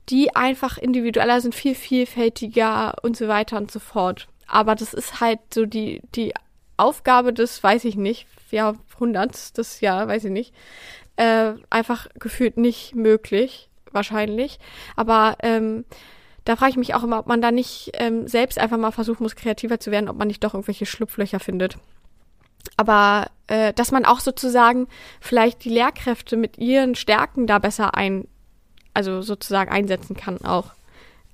[0.09, 4.27] die einfach individueller sind, viel vielfältiger und so weiter und so fort.
[4.47, 6.33] Aber das ist halt so die, die
[6.77, 10.53] Aufgabe des, weiß ich nicht, Jahrhunderts, das Jahr, weiß ich nicht,
[11.17, 14.59] äh, einfach gefühlt nicht möglich, wahrscheinlich.
[14.95, 15.85] Aber ähm,
[16.45, 19.23] da frage ich mich auch immer, ob man da nicht ähm, selbst einfach mal versuchen
[19.23, 21.77] muss, kreativer zu werden, ob man nicht doch irgendwelche Schlupflöcher findet.
[22.75, 24.87] Aber äh, dass man auch sozusagen
[25.21, 28.27] vielleicht die Lehrkräfte mit ihren Stärken da besser ein,
[28.93, 30.71] also sozusagen einsetzen kann auch.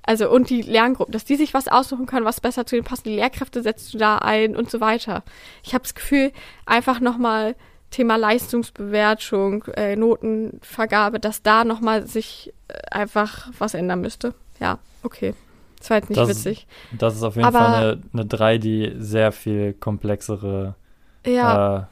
[0.06, 3.06] Also und die Lerngruppen, dass die sich was aussuchen können, was besser zu denen passt.
[3.06, 5.24] Die Lehrkräfte setzt du da ein und so weiter.
[5.64, 6.32] Ich habe das Gefühl,
[6.66, 7.56] einfach nochmal
[7.90, 14.34] Thema Leistungsbewertung, äh, Notenvergabe, dass da nochmal sich äh, einfach was ändern müsste.
[14.60, 15.34] Ja, okay.
[15.80, 16.68] Das war jetzt nicht Das- witzig.
[16.98, 20.76] Das ist auf jeden Aber- Fall eine, eine 3, die sehr viel komplexere
[21.26, 21.90] Ja,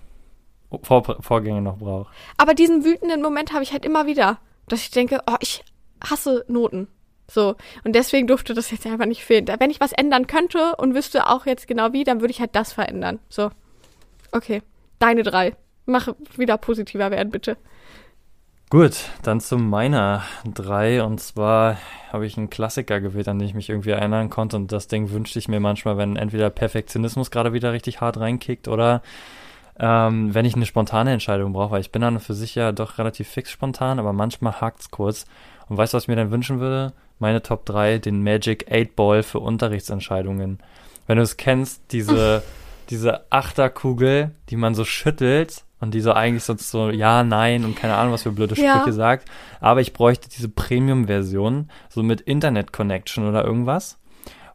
[0.72, 2.12] äh, Vor Vorgänge noch brauche.
[2.38, 5.64] Aber diesen wütenden Moment habe ich halt immer wieder, dass ich denke, oh, ich
[6.04, 6.88] hasse Noten.
[7.30, 7.56] So.
[7.84, 9.48] Und deswegen durfte das jetzt einfach nicht fehlen.
[9.48, 12.56] Wenn ich was ändern könnte und wüsste auch jetzt genau wie, dann würde ich halt
[12.56, 13.20] das verändern.
[13.30, 13.52] So.
[14.32, 14.62] Okay.
[15.00, 15.56] Deine drei.
[15.86, 17.58] Mach wieder positiver werden, bitte.
[18.72, 21.04] Gut, dann zu meiner drei.
[21.04, 21.76] Und zwar
[22.10, 24.56] habe ich einen Klassiker gewählt, an den ich mich irgendwie erinnern konnte.
[24.56, 28.70] Und das Ding wünschte ich mir manchmal, wenn entweder Perfektionismus gerade wieder richtig hart reinkickt
[28.70, 29.02] oder
[29.78, 31.72] ähm, wenn ich eine spontane Entscheidung brauche.
[31.72, 35.26] Weil ich bin dann für sich ja doch relativ fix spontan, aber manchmal hakt's kurz.
[35.68, 36.94] Und weißt du, was ich mir dann wünschen würde?
[37.20, 40.60] Meine Top 3, den Magic 8 Ball für Unterrichtsentscheidungen.
[41.08, 42.42] Wenn du es kennst, diese,
[42.90, 47.76] diese Achterkugel, die man so schüttelt und die so eigentlich sonst so ja, nein und
[47.76, 48.92] keine Ahnung, was für blöde Sprüche ja.
[48.92, 49.28] sagt.
[49.60, 54.00] Aber ich bräuchte diese Premium-Version, so mit Internet-Connection oder irgendwas.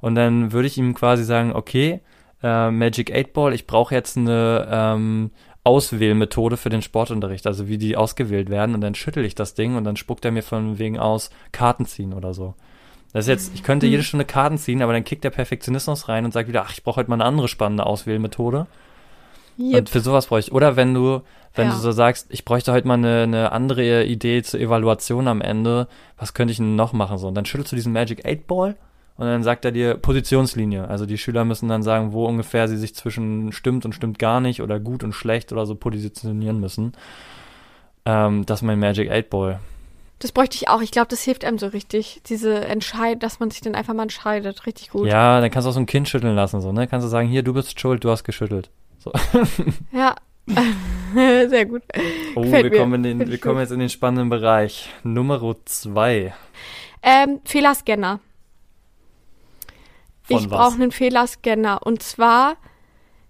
[0.01, 2.01] Und dann würde ich ihm quasi sagen, okay,
[2.43, 5.31] äh, Magic 8 Ball, ich brauche jetzt eine ähm,
[5.65, 8.75] Auswählmethode für den Sportunterricht, also wie die ausgewählt werden.
[8.75, 11.87] Und dann schüttel ich das Ding und dann spuckt er mir von wegen aus Karten
[11.87, 12.55] ziehen oder so.
[13.13, 16.25] Das ist jetzt, ich könnte jede Stunde Karten ziehen, aber dann kickt der Perfektionismus rein
[16.25, 18.67] und sagt wieder, ach, ich brauche heute mal eine andere spannende Auswählmethode.
[19.59, 19.79] Yep.
[19.79, 20.53] Und für sowas brauche ich.
[20.53, 21.23] Oder wenn du,
[21.55, 21.75] wenn ja.
[21.75, 25.89] du so sagst, ich bräuchte heute mal eine, eine andere Idee zur Evaluation am Ende,
[26.19, 27.19] was könnte ich denn noch machen?
[27.19, 28.77] So, und dann schüttelst du diesen Magic 8 Ball
[29.17, 30.89] und dann sagt er dir Positionslinie.
[30.89, 34.41] Also die Schüler müssen dann sagen, wo ungefähr sie sich zwischen stimmt und stimmt gar
[34.41, 36.93] nicht oder gut und schlecht oder so positionieren müssen.
[38.05, 39.61] Ähm, das ist mein Magic 8 Ball.
[40.19, 40.81] Das bräuchte ich auch.
[40.81, 42.23] Ich glaube, das hilft einem so richtig.
[42.27, 44.67] Diese Entscheid, dass man sich dann einfach mal entscheidet.
[44.67, 45.09] Richtig gut.
[45.09, 46.87] Ja, dann kannst du auch so ein Kind schütteln lassen, so, ne?
[46.87, 48.71] Kannst du sagen, hier, du bist schuld, du hast geschüttelt.
[49.07, 49.13] So.
[49.93, 50.17] Ja.
[51.15, 51.83] Sehr gut.
[52.35, 54.91] Oh, wir kommen, in den, wir kommen jetzt in den spannenden Bereich.
[55.03, 56.35] Nummer zwei.
[57.03, 58.21] Ähm, Fehlerscanner.
[60.23, 61.85] Von ich brauche einen Fehlerscanner.
[61.85, 62.57] Und zwar,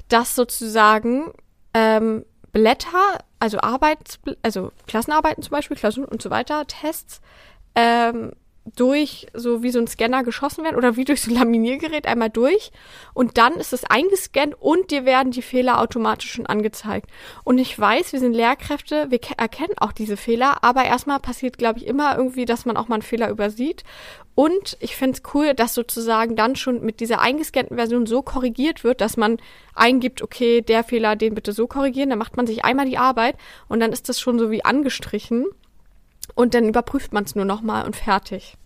[0.09, 1.33] dass sozusagen
[1.75, 7.21] ähm, Blätter, also Arbeits, also Klassenarbeiten zum Beispiel, Klausuren und so weiter, Tests,
[7.75, 8.33] ähm,
[8.75, 12.31] durch so wie so ein Scanner geschossen werden oder wie durch so ein Laminiergerät einmal
[12.31, 12.73] durch
[13.15, 17.09] und dann ist es eingescannt und dir werden die Fehler automatisch schon angezeigt.
[17.45, 21.79] Und ich weiß, wir sind Lehrkräfte, wir erkennen auch diese Fehler, aber erstmal passiert, glaube
[21.79, 23.85] ich, immer irgendwie, dass man auch mal einen Fehler übersieht.
[24.35, 28.85] Und ich finde es cool, dass sozusagen dann schon mit dieser eingescannten Version so korrigiert
[28.85, 29.39] wird, dass man
[29.75, 33.37] eingibt, okay, der Fehler, den bitte so korrigieren, dann macht man sich einmal die Arbeit
[33.69, 35.47] und dann ist das schon so wie angestrichen.
[36.35, 38.57] Und dann überprüft man es nur nochmal und fertig.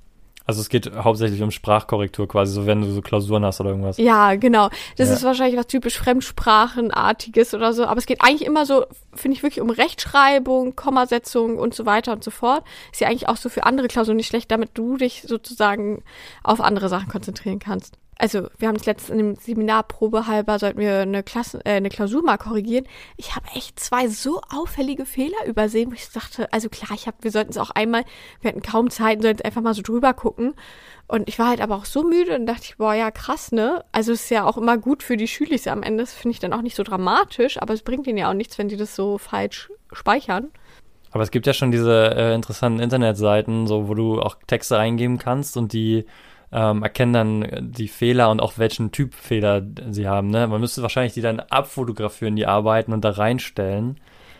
[0.46, 3.98] Also es geht hauptsächlich um Sprachkorrektur quasi, so wenn du so Klausuren hast oder irgendwas.
[3.98, 4.68] Ja, genau.
[4.96, 5.14] Das ja.
[5.14, 7.84] ist wahrscheinlich was typisch Fremdsprachenartiges oder so.
[7.84, 12.12] Aber es geht eigentlich immer so, finde ich wirklich um Rechtschreibung, Kommasetzung und so weiter
[12.12, 12.64] und so fort.
[12.90, 16.02] Ist ja eigentlich auch so für andere Klausuren nicht schlecht, damit du dich sozusagen
[16.42, 20.78] auf andere Sachen konzentrieren kannst also wir haben es letztens in dem Seminar probehalber, sollten
[20.78, 22.84] wir eine Klasse, äh, eine Klausur mal korrigieren.
[23.16, 27.16] Ich habe echt zwei so auffällige Fehler übersehen, wo ich dachte, also klar, ich habe,
[27.22, 28.04] wir sollten es auch einmal,
[28.40, 30.54] wir hatten kaum Zeit, sollten es einfach mal so drüber gucken.
[31.08, 33.84] Und ich war halt aber auch so müde und dachte ich, boah, ja, krass, ne?
[33.90, 36.04] Also es ist ja auch immer gut für die Schüler am Ende.
[36.04, 38.58] Das finde ich dann auch nicht so dramatisch, aber es bringt ihnen ja auch nichts,
[38.58, 40.50] wenn die das so falsch speichern.
[41.10, 45.18] Aber es gibt ja schon diese äh, interessanten Internetseiten, so wo du auch Texte eingeben
[45.18, 46.06] kannst und die
[46.52, 50.30] ähm, erkennen dann die Fehler und auch welchen Typ Fehler sie haben.
[50.30, 50.46] Ne?
[50.46, 53.98] Man müsste wahrscheinlich die dann abfotografieren, die Arbeiten und da reinstellen.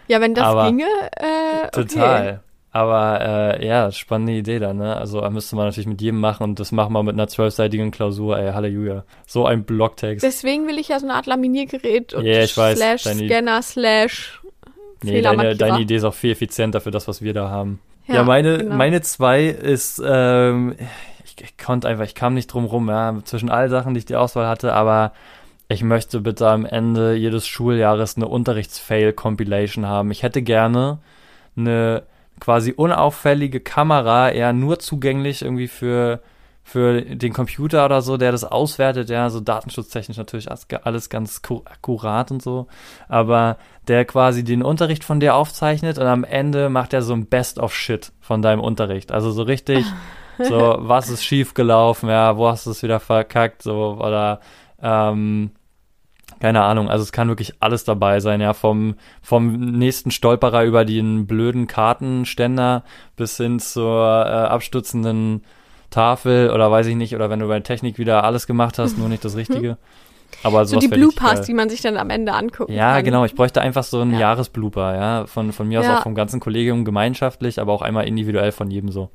[0.09, 0.85] Ja, wenn das Aber ginge,
[1.17, 1.71] äh, okay.
[1.73, 2.41] Total.
[2.73, 4.97] Aber äh, ja, spannende Idee dann, ne?
[4.97, 8.39] Also müsste man natürlich mit jedem machen und das machen wir mit einer zwölfseitigen Klausur,
[8.39, 9.05] ey, Halleluja.
[9.27, 10.25] So ein Blogtext.
[10.25, 14.41] Deswegen will ich ja so eine Art Laminiergerät und yeah, ich weiß, slash Scanner slash
[15.03, 17.81] Nee, deine, deine Idee ist auch viel effizienter für das, was wir da haben.
[18.07, 18.77] Ja, ja meine, genau.
[18.77, 20.77] meine zwei ist, ähm,
[21.43, 24.17] ich konnte einfach, ich kam nicht drum rum, ja, zwischen all Sachen, die ich die
[24.17, 25.13] Auswahl hatte, aber
[25.69, 30.11] ich möchte bitte am Ende jedes Schuljahres eine Unterrichtsfail-Compilation haben.
[30.11, 30.99] Ich hätte gerne
[31.57, 32.03] eine
[32.41, 36.23] quasi unauffällige Kamera, eher nur zugänglich irgendwie für,
[36.65, 42.33] für den Computer oder so, der das auswertet, ja, so datenschutztechnisch natürlich alles ganz akkurat
[42.33, 42.67] und so,
[43.09, 47.27] aber der quasi den Unterricht von dir aufzeichnet und am Ende macht er so ein
[47.27, 49.13] Best of Shit von deinem Unterricht.
[49.13, 49.85] Also so richtig
[50.39, 52.09] So, was ist schief gelaufen?
[52.09, 53.63] Ja, wo hast du es wieder verkackt?
[53.63, 54.41] So, oder,
[54.83, 55.51] ähm,
[56.41, 60.85] keine Ahnung, also es kann wirklich alles dabei sein, ja, vom, vom nächsten Stolperer über
[60.85, 62.85] den blöden Kartenständer
[63.17, 65.45] bis hin zur äh, abstützenden
[65.91, 69.09] Tafel oder weiß ich nicht, oder wenn du bei Technik wieder alles gemacht hast, nur
[69.09, 69.77] nicht das Richtige.
[70.43, 72.71] Aber so die Bloopers, die man sich dann am Ende anguckt.
[72.71, 73.05] Ja, kann.
[73.05, 73.25] genau.
[73.25, 74.21] Ich bräuchte einfach so einen ja.
[74.21, 75.27] Jahresblooper, ja.
[75.27, 78.91] Von, von mir aus auch vom ganzen Kollegium gemeinschaftlich, aber auch einmal individuell von jedem
[78.91, 79.11] so.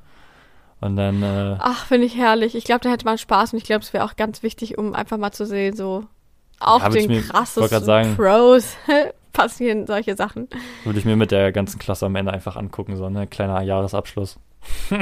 [0.86, 1.24] Und dann.
[1.24, 2.56] Äh, Ach, finde ich herrlich.
[2.56, 4.94] Ich glaube, da hätte man Spaß und ich glaube, es wäre auch ganz wichtig, um
[4.94, 6.06] einfach mal zu sehen, so
[6.60, 8.78] auch ja, den krassesten sagen, Pros
[9.34, 10.48] passieren solche Sachen.
[10.84, 13.28] Würde ich mir mit der ganzen Klasse am Ende einfach angucken, so ein ne?
[13.28, 14.38] kleiner Jahresabschluss.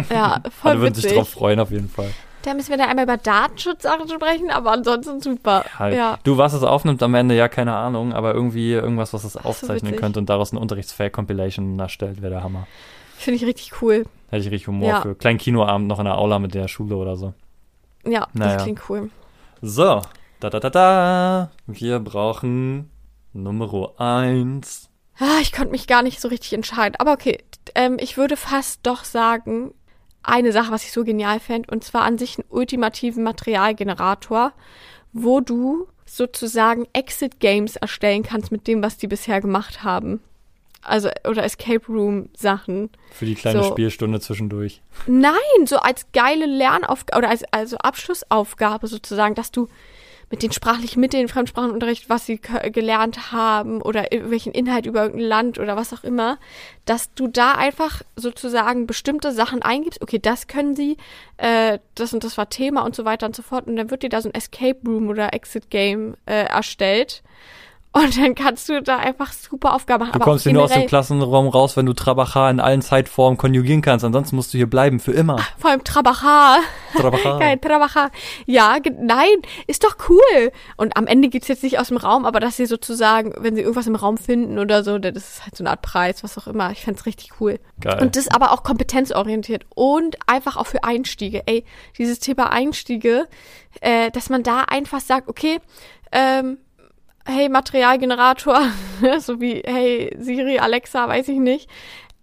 [0.09, 1.09] Ja, voll Alle würden witzig.
[1.09, 2.09] sich drauf freuen, auf jeden Fall.
[2.41, 5.63] Da müssen wir dann einmal über Datenschutzsachen sprechen, aber ansonsten super.
[5.79, 6.19] Ja, Ja.
[6.23, 9.39] Du, was es aufnimmt am Ende, ja, keine Ahnung, aber irgendwie irgendwas, was es so
[9.39, 10.01] aufzeichnen witzig.
[10.01, 12.67] könnte und daraus eine Unterrichtsfair-Compilation erstellt, wäre der Hammer.
[13.23, 14.05] Finde ich richtig cool.
[14.29, 15.01] Hätte ich richtig Humor Ja.
[15.01, 15.15] für.
[15.15, 17.33] Kleinen Kinoabend noch in der Aula mit der Schule oder so.
[18.05, 18.53] Ja, Naja.
[18.55, 19.09] das klingt cool.
[19.61, 20.01] So,
[20.39, 21.51] da da da da.
[21.67, 22.89] Wir brauchen
[23.31, 24.89] Nummer eins.
[25.19, 26.95] Ah, ich konnte mich gar nicht so richtig entscheiden.
[26.99, 27.37] Aber okay,
[27.75, 29.73] ähm, ich würde fast doch sagen,
[30.23, 34.53] eine Sache, was ich so genial fände, und zwar an sich einen ultimativen Materialgenerator,
[35.13, 40.21] wo du sozusagen Exit-Games erstellen kannst mit dem, was die bisher gemacht haben.
[40.83, 42.89] Also, oder Escape Room-Sachen.
[43.11, 43.71] Für die kleine So.
[43.71, 44.81] Spielstunde zwischendurch.
[45.07, 45.33] Nein,
[45.65, 49.67] so als geile Lernaufgabe oder als also Abschlussaufgabe sozusagen, dass du
[50.33, 55.59] mit den sprachlichen Mitteln, Fremdsprachenunterricht, was sie gelernt haben oder irgendwelchen Inhalt über irgendein Land
[55.59, 56.39] oder was auch immer,
[56.85, 60.01] dass du da einfach sozusagen bestimmte Sachen eingibst.
[60.01, 60.97] Okay, das können sie,
[61.37, 63.67] äh, das und das war Thema und so weiter und so fort.
[63.67, 67.21] Und dann wird dir da so ein Escape Room oder Exit Game äh, erstellt.
[67.95, 70.17] Und dann kannst du da einfach super Aufgaben machen.
[70.17, 73.83] Du kommst hier nur aus dem Klassenraum raus, wenn du Trabacha in allen Zeitformen konjugieren
[73.83, 74.03] kannst.
[74.03, 75.37] Ansonsten musst du hier bleiben, für immer.
[75.59, 76.57] Vor allem Trabajar.
[76.95, 77.37] Trabacha.
[77.39, 78.09] Geil, Trabaja.
[78.47, 79.35] Ja, nein,
[79.67, 80.51] ist doch cool.
[80.75, 83.61] Und am Ende geht's jetzt nicht aus dem Raum, aber dass sie sozusagen, wenn sie
[83.61, 86.47] irgendwas im Raum finden oder so, das ist halt so eine Art Preis, was auch
[86.47, 86.71] immer.
[86.71, 87.59] Ich fänd's richtig cool.
[87.79, 88.01] Geil.
[88.01, 91.43] Und das aber auch kompetenzorientiert und einfach auch für Einstiege.
[91.45, 91.63] Ey,
[91.99, 93.27] dieses Thema Einstiege,
[93.81, 95.59] äh, dass man da einfach sagt, okay,
[96.11, 96.57] ähm,
[97.25, 98.59] hey Materialgenerator,
[99.19, 101.69] so wie hey Siri, Alexa, weiß ich nicht.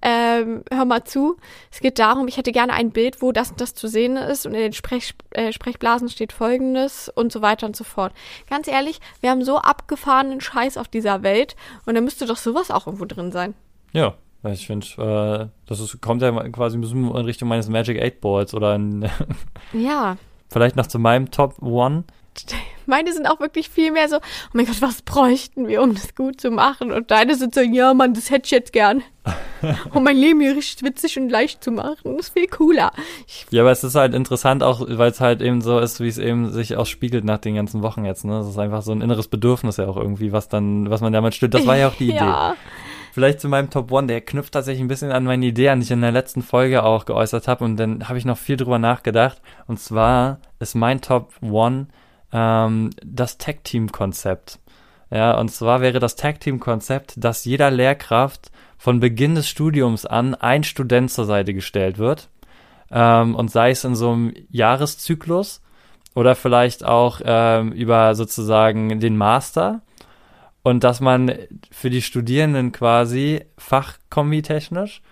[0.03, 1.37] Ähm, hör mal zu.
[1.71, 4.47] Es geht darum, ich hätte gerne ein Bild, wo das und das zu sehen ist
[4.47, 8.15] und in den Sprech, äh, Sprechblasen steht folgendes und so weiter und so fort.
[8.49, 12.71] Ganz ehrlich, wir haben so abgefahrenen Scheiß auf dieser Welt und da müsste doch sowas
[12.71, 13.53] auch irgendwo drin sein.
[13.93, 18.03] Ja, ich finde, äh, das ist, kommt ja quasi ein bisschen in Richtung meines Magic
[18.03, 19.07] 8 Balls oder in,
[19.75, 20.17] Ja.
[20.51, 22.05] vielleicht noch zu meinem Top One.
[22.87, 24.21] Meine sind auch wirklich viel mehr so, oh
[24.53, 26.91] mein Gott, was bräuchten wir, um das gut zu machen?
[26.93, 29.03] Und deine sind so, ja, Mann, das hätte ich jetzt gern.
[29.95, 32.17] um mein Leben hier richtig witzig und leicht zu machen.
[32.17, 32.91] Das ist viel cooler.
[33.27, 36.09] Ich, Ja, aber es ist halt interessant auch, weil es halt eben so ist, wie
[36.09, 38.39] es eben sich ausspiegelt nach den ganzen Wochen jetzt, ne?
[38.39, 41.35] Das ist einfach so ein inneres Bedürfnis ja auch irgendwie, was dann, was man damit
[41.35, 41.55] stillt.
[41.55, 42.17] Das war ja auch die Idee.
[42.17, 42.57] Ja.
[43.13, 45.85] Vielleicht zu meinem Top One, der knüpft tatsächlich ein bisschen an meine Idee an, die
[45.85, 48.79] ich in der letzten Folge auch geäußert habe und dann habe ich noch viel drüber
[48.79, 49.43] nachgedacht.
[49.67, 51.89] Und zwar ist mein Top One
[52.33, 54.59] ähm, das Tag-Team-Konzept.
[55.11, 60.65] Ja, und zwar wäre das Tag-Team-Konzept, dass jeder Lehrkraft von Beginn des Studiums an ein
[60.65, 62.29] Student zur Seite gestellt wird.
[62.91, 65.61] Ähm, und sei es in so einem Jahreszyklus
[66.15, 69.83] oder vielleicht auch ähm, über sozusagen den Master
[70.63, 71.33] und dass man
[71.71, 75.03] für die Studierenden quasi fachkombi-technisch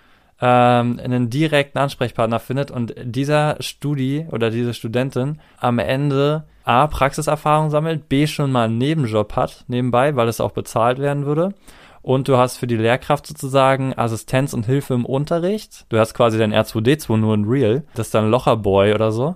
[0.41, 7.71] ähm, einen direkten Ansprechpartner findet und dieser Studi oder diese Studentin am Ende A, Praxiserfahrung
[7.71, 11.55] sammelt, B, schon mal einen Nebenjob hat nebenbei, weil es auch bezahlt werden würde.
[12.03, 15.87] Und du hast für die Lehrkraft sozusagen Assistenz und Hilfe im Unterricht.
[15.89, 17.83] Du hast quasi dein R2D2 nur in Real.
[17.95, 19.35] Das ist dann Locherboy oder so.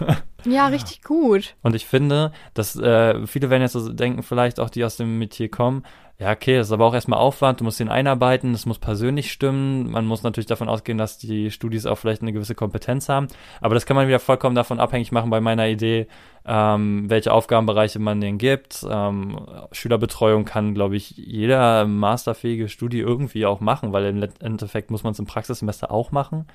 [0.46, 1.54] ja, richtig gut.
[1.60, 5.18] Und ich finde, dass äh, viele werden jetzt so denken, vielleicht auch die aus dem
[5.18, 5.84] Metier kommen,
[6.20, 9.30] ja, okay, das ist aber auch erstmal Aufwand, du musst ihn einarbeiten, es muss persönlich
[9.30, 13.28] stimmen, man muss natürlich davon ausgehen, dass die Studis auch vielleicht eine gewisse Kompetenz haben,
[13.60, 16.08] aber das kann man wieder vollkommen davon abhängig machen bei meiner Idee,
[16.44, 18.84] ähm, welche Aufgabenbereiche man denen gibt.
[18.90, 19.38] Ähm,
[19.70, 25.12] Schülerbetreuung kann, glaube ich, jeder masterfähige Studi irgendwie auch machen, weil im Endeffekt muss man
[25.12, 26.46] es im Praxissemester auch machen.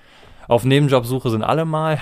[0.49, 1.99] Auf Nebenjobsuche sind alle mal.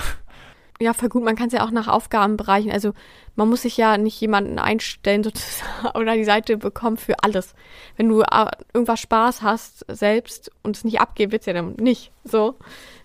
[0.81, 1.23] Ja, voll gut.
[1.23, 2.71] Man kann es ja auch nach Aufgabenbereichen.
[2.71, 2.93] Also
[3.35, 7.53] man muss sich ja nicht jemanden einstellen sozusagen oder die Seite bekommen für alles.
[7.97, 12.11] Wenn du äh, irgendwas Spaß hast selbst und es nicht abgeht, wird's ja dann nicht.
[12.23, 12.55] So.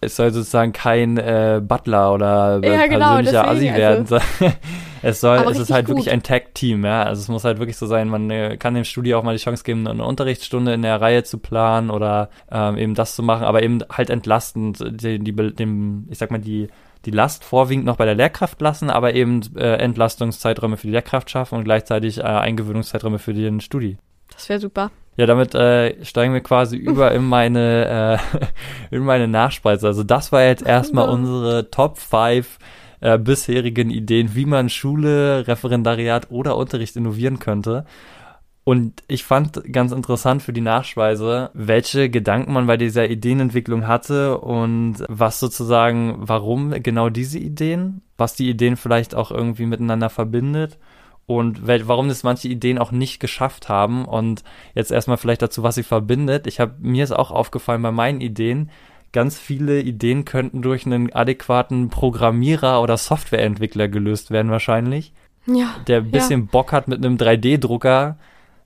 [0.00, 4.06] Es soll sozusagen kein äh, Butler oder äh, Ja, genau, persönlicher Assi deswegen, werden.
[5.02, 6.14] es soll, es ist halt wirklich gut.
[6.14, 7.02] ein Tag-Team, ja.
[7.02, 9.42] Also es muss halt wirklich so sein, man äh, kann dem Studio auch mal die
[9.42, 13.44] Chance geben, eine Unterrichtsstunde in der Reihe zu planen oder ähm, eben das zu machen,
[13.44, 16.68] aber eben halt entlastend, die, die, dem, ich sag mal, die
[17.04, 21.30] die Last vorwiegend noch bei der Lehrkraft lassen, aber eben äh, Entlastungszeiträume für die Lehrkraft
[21.30, 23.98] schaffen und gleichzeitig äh, Eingewöhnungszeiträume für den Studi.
[24.32, 24.90] Das wäre super.
[25.16, 28.18] Ja, damit äh, steigen wir quasi über in meine
[28.90, 29.86] äh, in meine Nachspeise.
[29.86, 31.12] Also das war jetzt erstmal Ja.
[31.12, 32.58] unsere Top 5
[33.00, 37.84] äh, bisherigen Ideen, wie man Schule, Referendariat oder Unterricht innovieren könnte.
[38.68, 44.38] Und ich fand ganz interessant für die Nachspeise, welche Gedanken man bei dieser Ideenentwicklung hatte
[44.38, 50.78] und was sozusagen, warum genau diese Ideen, was die Ideen vielleicht auch irgendwie miteinander verbindet
[51.26, 54.04] und warum es manche Ideen auch nicht geschafft haben.
[54.04, 54.42] Und
[54.74, 56.48] jetzt erstmal vielleicht dazu, was sie verbindet.
[56.48, 58.72] Ich habe mir ist auch aufgefallen bei meinen Ideen,
[59.12, 65.12] ganz viele Ideen könnten durch einen adäquaten Programmierer oder Softwareentwickler gelöst werden wahrscheinlich.
[65.46, 65.76] Ja.
[65.86, 66.48] Der ein bisschen ja.
[66.50, 68.18] Bock hat mit einem 3D-Drucker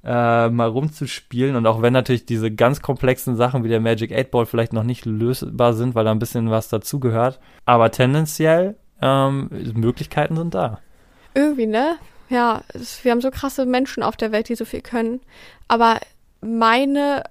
[0.05, 4.31] äh, mal rumzuspielen und auch wenn natürlich diese ganz komplexen Sachen wie der Magic 8
[4.31, 9.51] Ball vielleicht noch nicht lösbar sind, weil da ein bisschen was dazugehört, aber tendenziell ähm,
[9.75, 10.79] Möglichkeiten sind da.
[11.35, 11.97] Irgendwie, ne?
[12.29, 15.21] Ja, es, wir haben so krasse Menschen auf der Welt, die so viel können.
[15.69, 15.99] Aber
[16.41, 17.25] meine,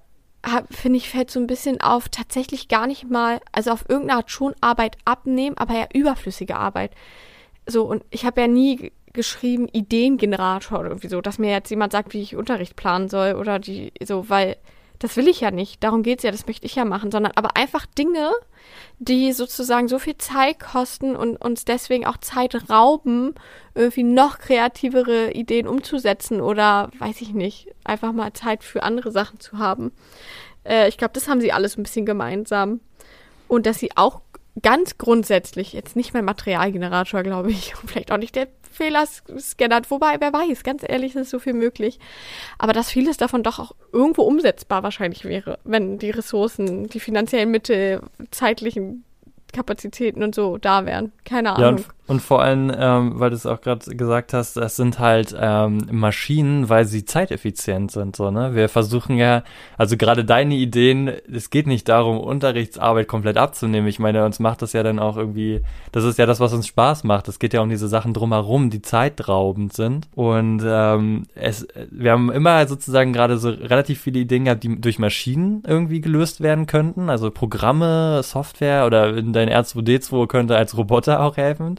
[0.70, 4.30] finde ich, fällt so ein bisschen auf, tatsächlich gar nicht mal, also auf irgendeine Art
[4.30, 6.92] schon Arbeit abnehmen, aber ja überflüssige Arbeit.
[7.66, 11.92] So, und ich habe ja nie geschrieben Ideengenerator oder irgendwie so, dass mir jetzt jemand
[11.92, 14.56] sagt, wie ich Unterricht planen soll oder die, so, weil
[15.00, 15.82] das will ich ja nicht.
[15.82, 18.30] Darum geht's ja, das möchte ich ja machen, sondern aber einfach Dinge,
[18.98, 23.34] die sozusagen so viel Zeit kosten und uns deswegen auch Zeit rauben,
[23.74, 29.40] irgendwie noch kreativere Ideen umzusetzen oder weiß ich nicht, einfach mal Zeit für andere Sachen
[29.40, 29.92] zu haben.
[30.64, 32.80] Äh, ich glaube, das haben sie alles ein bisschen gemeinsam.
[33.48, 34.20] Und dass sie auch
[34.62, 39.04] ganz grundsätzlich jetzt nicht mein Materialgenerator, glaube ich, und vielleicht auch nicht der Fehler
[39.38, 39.90] scannert.
[39.90, 41.98] Wobei, wer weiß, ganz ehrlich, ist so viel möglich.
[42.58, 47.50] Aber dass vieles davon doch auch irgendwo umsetzbar wahrscheinlich wäre, wenn die Ressourcen, die finanziellen
[47.50, 49.04] Mittel, zeitlichen
[49.52, 51.12] Kapazitäten und so da wären.
[51.24, 51.78] Keine Ahnung.
[51.78, 54.98] Ja, und, und vor allem, ähm, weil du es auch gerade gesagt hast, das sind
[54.98, 58.16] halt ähm, Maschinen, weil sie zeiteffizient sind.
[58.16, 58.56] So, ne?
[58.56, 59.44] Wir versuchen ja,
[59.78, 63.86] also gerade deine Ideen, es geht nicht darum, Unterrichtsarbeit komplett abzunehmen.
[63.86, 65.60] Ich meine, uns macht das ja dann auch irgendwie,
[65.92, 67.28] das ist ja das, was uns Spaß macht.
[67.28, 70.08] Es geht ja um diese Sachen drumherum, die zeitraubend sind.
[70.16, 74.98] Und ähm, es, wir haben immer sozusagen gerade so relativ viele Ideen gehabt, die durch
[74.98, 77.08] Maschinen irgendwie gelöst werden könnten.
[77.08, 81.78] Also Programme, Software oder in dein R2D2 könnte als Roboter auch helfen.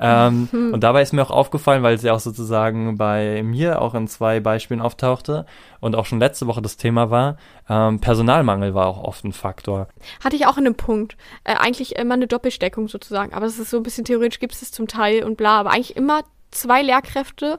[0.00, 0.70] Ähm, mhm.
[0.74, 4.08] Und dabei ist mir auch aufgefallen, weil es ja auch sozusagen bei mir auch in
[4.08, 5.46] zwei Beispielen auftauchte
[5.80, 7.36] und auch schon letzte Woche das Thema war,
[7.68, 9.88] ähm, Personalmangel war auch oft ein Faktor.
[10.22, 11.16] Hatte ich auch in einem Punkt.
[11.44, 14.70] Äh, eigentlich immer eine Doppelsteckung sozusagen, aber es ist so ein bisschen theoretisch gibt es
[14.70, 17.58] zum Teil und bla, aber eigentlich immer zwei Lehrkräfte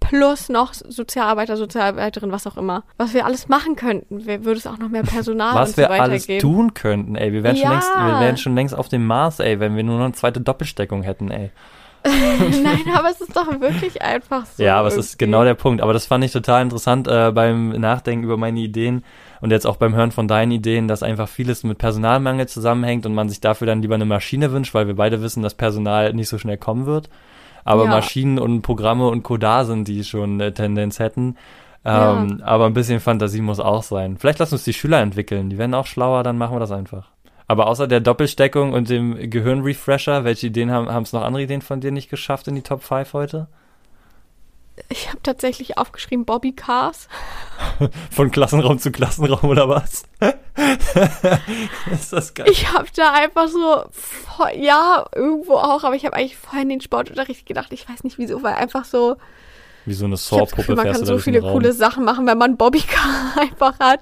[0.00, 2.84] plus noch Sozialarbeiter, Sozialarbeiterin, was auch immer.
[2.96, 5.90] Was wir alles machen könnten, würde es auch noch mehr Personal was und so wir
[5.90, 7.32] alles tun könnten, ey.
[7.32, 7.62] Wir wären, ja.
[7.62, 10.14] schon längst, wir wären schon längst auf dem Mars, ey, wenn wir nur noch eine
[10.14, 11.50] zweite Doppelsteckung hätten, ey.
[12.04, 14.62] Nein, aber es ist doch wirklich einfach so.
[14.62, 15.00] Ja, aber irgendwie.
[15.00, 15.82] es ist genau der Punkt.
[15.82, 19.04] Aber das fand ich total interessant äh, beim Nachdenken über meine Ideen
[19.40, 23.14] und jetzt auch beim Hören von deinen Ideen, dass einfach vieles mit Personalmangel zusammenhängt und
[23.14, 26.28] man sich dafür dann lieber eine Maschine wünscht, weil wir beide wissen, dass Personal nicht
[26.28, 27.10] so schnell kommen wird
[27.68, 27.90] aber ja.
[27.90, 31.36] Maschinen und Programme und Codar sind, die schon eine Tendenz hätten.
[31.84, 32.46] Ähm, ja.
[32.46, 34.16] Aber ein bisschen Fantasie muss auch sein.
[34.16, 35.50] Vielleicht lassen uns die Schüler entwickeln.
[35.50, 37.10] Die werden auch schlauer, dann machen wir das einfach.
[37.46, 41.60] Aber außer der Doppelsteckung und dem Gehirnrefresher, welche Ideen haben haben es noch andere Ideen
[41.60, 43.48] von dir nicht geschafft in die Top 5 heute?
[44.88, 47.08] Ich habe tatsächlich aufgeschrieben Bobby Cars.
[48.10, 50.04] Von Klassenraum zu Klassenraum oder was?
[51.92, 52.46] ist das geil.
[52.50, 53.84] Ich habe da einfach so,
[54.54, 58.18] ja, irgendwo auch, aber ich habe eigentlich vorhin in den Sportunterricht gedacht, ich weiß nicht
[58.18, 59.16] wieso, weil einfach so.
[59.86, 63.78] Wie so eine Saw-Puppe Man kann so viele coole Sachen machen, wenn man Bobbycar einfach
[63.78, 64.00] hat.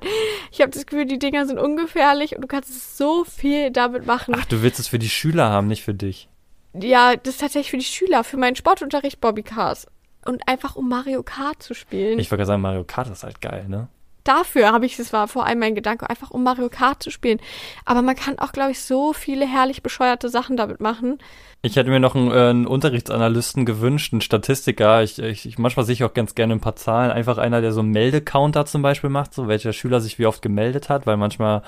[0.51, 4.35] Ich habe das Gefühl, die Dinger sind ungefährlich und du kannst so viel damit machen.
[4.37, 6.29] Ach, du willst es für die Schüler haben, nicht für dich.
[6.75, 9.87] Ja, das ist tatsächlich für die Schüler, für meinen Sportunterricht Bobbycars
[10.29, 12.19] und einfach um Mario Kart zu spielen.
[12.19, 13.89] Ich würde sagen, Mario Kart ist halt geil, ne?
[14.27, 17.39] Dafür habe ich, das war vor allem mein Gedanke, einfach um Mario Kart zu spielen.
[17.85, 21.19] Aber man kann auch, glaube ich, so viele herrlich bescheuerte Sachen damit machen.
[21.63, 25.05] Ich hätte mir noch einen, äh, einen Unterrichtsanalysten gewünscht, einen Statistiker.
[25.05, 27.13] Ich, ich, ich manchmal sehe ich auch ganz gerne ein paar Zahlen.
[27.13, 30.43] Einfach einer, der so einen Meldecounter zum Beispiel macht, so welcher Schüler sich wie oft
[30.43, 31.63] gemeldet hat, weil manchmal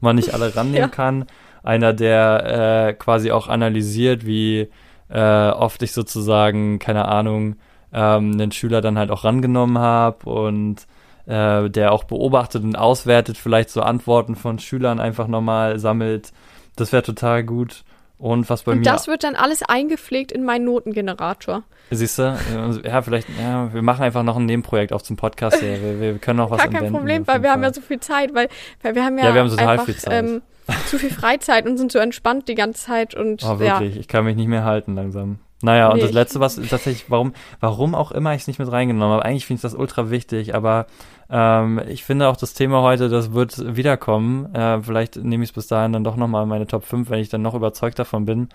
[0.00, 0.88] man nicht alle rannehmen ja.
[0.88, 1.26] kann.
[1.64, 4.68] Einer, der äh, quasi auch analysiert, wie
[5.08, 7.56] äh, oft ich sozusagen, keine Ahnung,
[7.94, 10.86] ähm, einen Schüler dann halt auch rangenommen habe und
[11.26, 16.32] äh, der auch beobachtet und auswertet, vielleicht so Antworten von Schülern einfach nochmal sammelt.
[16.76, 17.84] Das wäre total gut.
[18.18, 18.84] Und was bei und mir.
[18.84, 21.62] Das wird dann alles eingepflegt in meinen Notengenerator.
[21.90, 22.36] Siehst du?
[22.84, 25.60] Ja, vielleicht, ja, wir machen einfach noch ein Nebenprojekt auf zum Podcast.
[25.60, 25.80] Ja.
[25.80, 27.56] Wir, wir können auch was Gar kein Problem, weil wir Fall.
[27.56, 28.48] haben ja so viel Zeit, weil,
[28.82, 30.24] weil wir haben ja, ja wir haben total einfach, viel Zeit.
[30.24, 30.42] Ähm,
[30.86, 33.44] zu viel Freizeit und sind so entspannt die ganze Zeit und.
[33.44, 34.00] Oh, wirklich, ja.
[34.00, 35.38] ich kann mich nicht mehr halten langsam.
[35.64, 39.14] Naja, und das letzte, was tatsächlich, warum, warum auch immer ich es nicht mit reingenommen
[39.14, 40.86] habe, eigentlich finde ich das ultra wichtig, aber
[41.30, 44.54] ähm, ich finde auch das Thema heute, das wird wiederkommen.
[44.54, 47.20] Äh, vielleicht nehme ich es bis dahin dann doch nochmal in meine Top 5, wenn
[47.20, 48.50] ich dann noch überzeugt davon bin.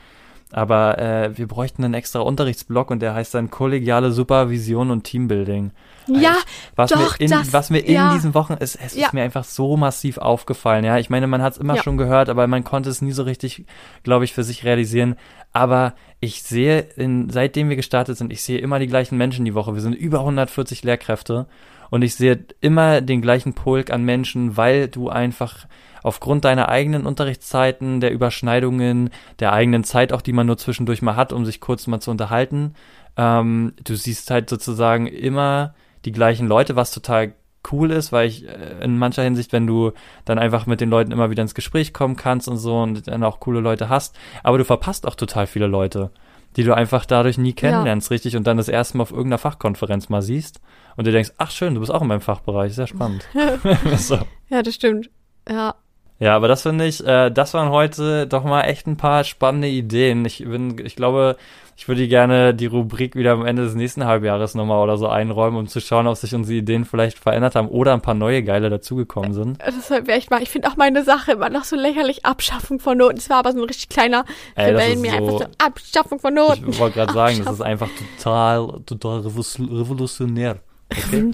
[0.52, 5.72] Aber äh, wir bräuchten einen extra Unterrichtsblock und der heißt dann kollegiale Supervision und Teambuilding.
[6.08, 6.38] Ja,
[6.76, 8.14] Was doch, mir in, das, was mir in ja.
[8.14, 9.06] diesen Wochen ist, es Ja.
[9.08, 10.84] ist mir einfach so massiv aufgefallen.
[10.86, 11.84] Ja, ich meine, man hat es immer Ja.
[11.84, 13.66] schon gehört, aber man konnte es nie so richtig,
[14.02, 15.16] glaube ich, für sich realisieren.
[15.54, 19.54] Aber ich sehe, in, seitdem wir gestartet sind, ich sehe immer die gleichen Menschen die
[19.54, 19.76] Woche.
[19.76, 21.46] Wir sind über 140 Lehrkräfte
[21.92, 25.68] und ich sehe immer den gleichen Pulk an Menschen, weil du einfach
[26.04, 31.16] aufgrund deiner eigenen Unterrichtszeiten, der Überschneidungen, der eigenen Zeit auch, die man nur zwischendurch mal
[31.16, 32.76] hat, um sich kurz mal zu unterhalten,
[33.18, 35.74] ähm, du siehst halt sozusagen immer
[36.06, 37.34] die gleichen Leute, was total
[37.72, 39.92] cool ist, weil ich äh, in mancher Hinsicht, wenn du
[40.26, 43.24] dann einfach mit den Leuten immer wieder ins Gespräch kommen kannst und so und dann
[43.24, 46.12] auch coole Leute hast, aber du verpasst auch total viele Leute,
[46.56, 50.10] die du einfach dadurch nie kennenlernst, richtig, und dann das erste Mal auf irgendeiner Fachkonferenz
[50.10, 50.62] mal siehst
[50.96, 53.28] und du denkst, ach schön, du bist auch in meinem Fachbereich, sehr spannend.
[53.98, 54.20] so.
[54.48, 55.10] Ja, das stimmt.
[55.48, 55.76] Ja.
[56.20, 59.70] Ja, aber das finde ich, äh, das waren heute doch mal echt ein paar spannende
[59.70, 60.26] Ideen.
[60.26, 61.38] Ich bin, ich glaube,
[61.78, 65.58] ich würde gerne die Rubrik wieder am Ende des nächsten Halbjahres nochmal oder so einräumen,
[65.58, 68.70] um zu schauen, ob sich unsere Ideen vielleicht verändert haben oder ein paar neue geile
[68.70, 69.60] dazugekommen sind.
[69.66, 70.42] Das wäre echt mal.
[70.44, 72.26] Ich finde auch meine Sache immer noch so lächerlich.
[72.26, 73.16] Abschaffung von Noten.
[73.16, 75.46] Das war aber so ein richtig kleiner Ey, das Rebell ist mir so- einfach so
[75.66, 76.70] Abschaffung von Noten.
[76.70, 80.58] Ich wollte gerade sagen, das ist einfach total, total revolu- revolutionär.
[80.92, 81.32] Okay?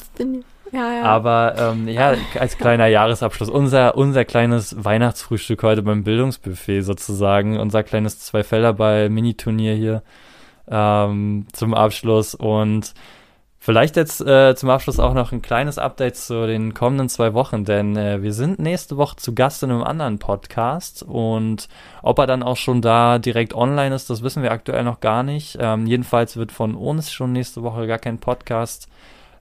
[0.72, 1.04] Ja, ja.
[1.04, 7.84] Aber ähm, ja, als kleiner Jahresabschluss, unser, unser kleines Weihnachtsfrühstück heute beim Bildungsbuffet sozusagen, unser
[7.84, 10.04] kleines Zweifelder bei Miniturnier hier
[10.68, 12.36] ähm, zum Abschluss.
[12.36, 12.94] Und
[13.60, 17.64] vielleicht jetzt äh, zum Abschluss auch noch ein kleines Update zu den kommenden zwei Wochen,
[17.64, 21.04] denn äh, wir sind nächste Woche zu Gast in einem anderen Podcast.
[21.04, 21.68] Und
[22.02, 25.24] ob er dann auch schon da direkt online ist, das wissen wir aktuell noch gar
[25.24, 25.58] nicht.
[25.62, 28.90] Ähm, jedenfalls wird von uns schon nächste Woche gar kein Podcast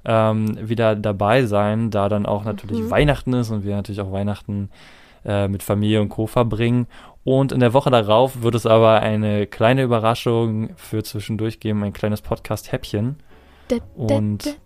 [0.05, 2.91] ähm, wieder dabei sein, da dann auch natürlich Mhm.
[2.91, 4.71] Weihnachten ist und wir natürlich auch Weihnachten
[5.25, 6.27] äh, mit Familie und Co.
[6.27, 6.87] verbringen.
[7.25, 11.95] Und in der Woche darauf wird es aber eine kleine Überraschung für zwischendurch geben, ein
[11.95, 13.17] kleines Podcast-Häppchen.
[13.97, 14.57] Und,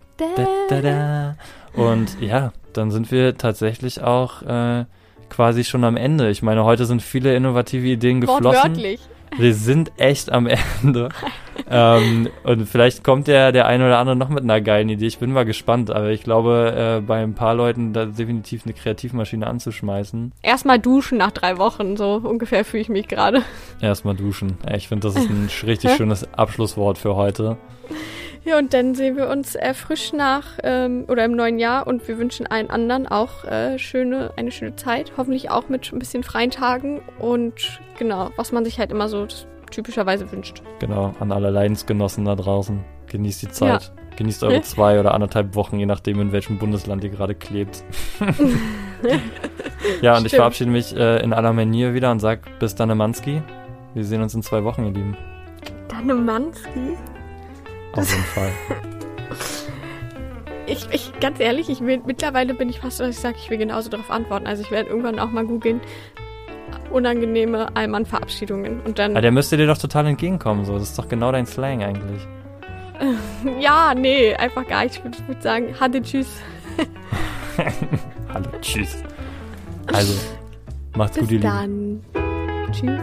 [1.73, 4.85] und ja, dann sind wir tatsächlich auch äh,
[5.29, 6.29] quasi schon am Ende.
[6.29, 8.43] Ich meine, heute sind viele innovative Ideen geflossen.
[8.43, 8.99] Wortwörtlich.
[9.37, 10.47] Wir sind echt am
[10.83, 11.09] Ende.
[11.69, 15.07] ähm, und vielleicht kommt der, der eine oder andere noch mit einer geilen Idee.
[15.07, 18.73] Ich bin mal gespannt, aber ich glaube, äh, bei ein paar Leuten da definitiv eine
[18.73, 20.31] Kreativmaschine anzuschmeißen.
[20.41, 21.97] Erstmal duschen nach drei Wochen.
[21.97, 23.43] So ungefähr fühle ich mich gerade.
[23.81, 24.57] Erstmal duschen.
[24.75, 27.57] Ich finde, das ist ein richtig schönes Abschlusswort für heute.
[28.45, 32.07] Ja, und dann sehen wir uns äh, frisch nach ähm, oder im neuen Jahr und
[32.07, 35.13] wir wünschen allen anderen auch äh, schöne, eine schöne Zeit.
[35.17, 39.27] Hoffentlich auch mit ein bisschen freien Tagen und genau, was man sich halt immer so
[39.71, 40.61] typischerweise wünscht.
[40.79, 42.83] Genau, an alle Leidensgenossen da draußen.
[43.07, 43.91] Genießt die Zeit.
[44.17, 47.83] Genießt eure zwei oder anderthalb Wochen, je nachdem, in welchem Bundesland ihr gerade klebt.
[50.01, 50.31] ja, und ich Stimmt.
[50.31, 53.41] verabschiede mich äh, in aller Manier wieder und sag bis dann, Manski.
[53.93, 55.17] Wir sehen uns in zwei Wochen, ihr Lieben.
[55.87, 56.95] Danemanski?
[57.99, 58.51] Auf jeden Fall.
[60.71, 63.57] Ich, ich, ganz ehrlich, ich will, mittlerweile bin ich fast, dass ich sage, ich will
[63.57, 64.45] genauso darauf antworten.
[64.45, 65.81] Also ich werde irgendwann auch mal googeln,
[66.91, 68.79] unangenehme Allmann-Verabschiedungen.
[68.81, 70.73] Und dann, Aber der müsste dir doch total entgegenkommen, so.
[70.73, 72.21] Das ist doch genau dein Slang eigentlich.
[73.59, 74.97] ja, nee, einfach gar nicht.
[74.97, 76.27] Ich würde würd sagen, hatte, tschüss.
[78.33, 79.03] Hallo, tschüss.
[79.91, 80.13] Also,
[80.95, 82.01] macht's Bis gut, ihr Lieben.
[82.13, 82.71] dann.
[82.71, 83.01] Tschüss.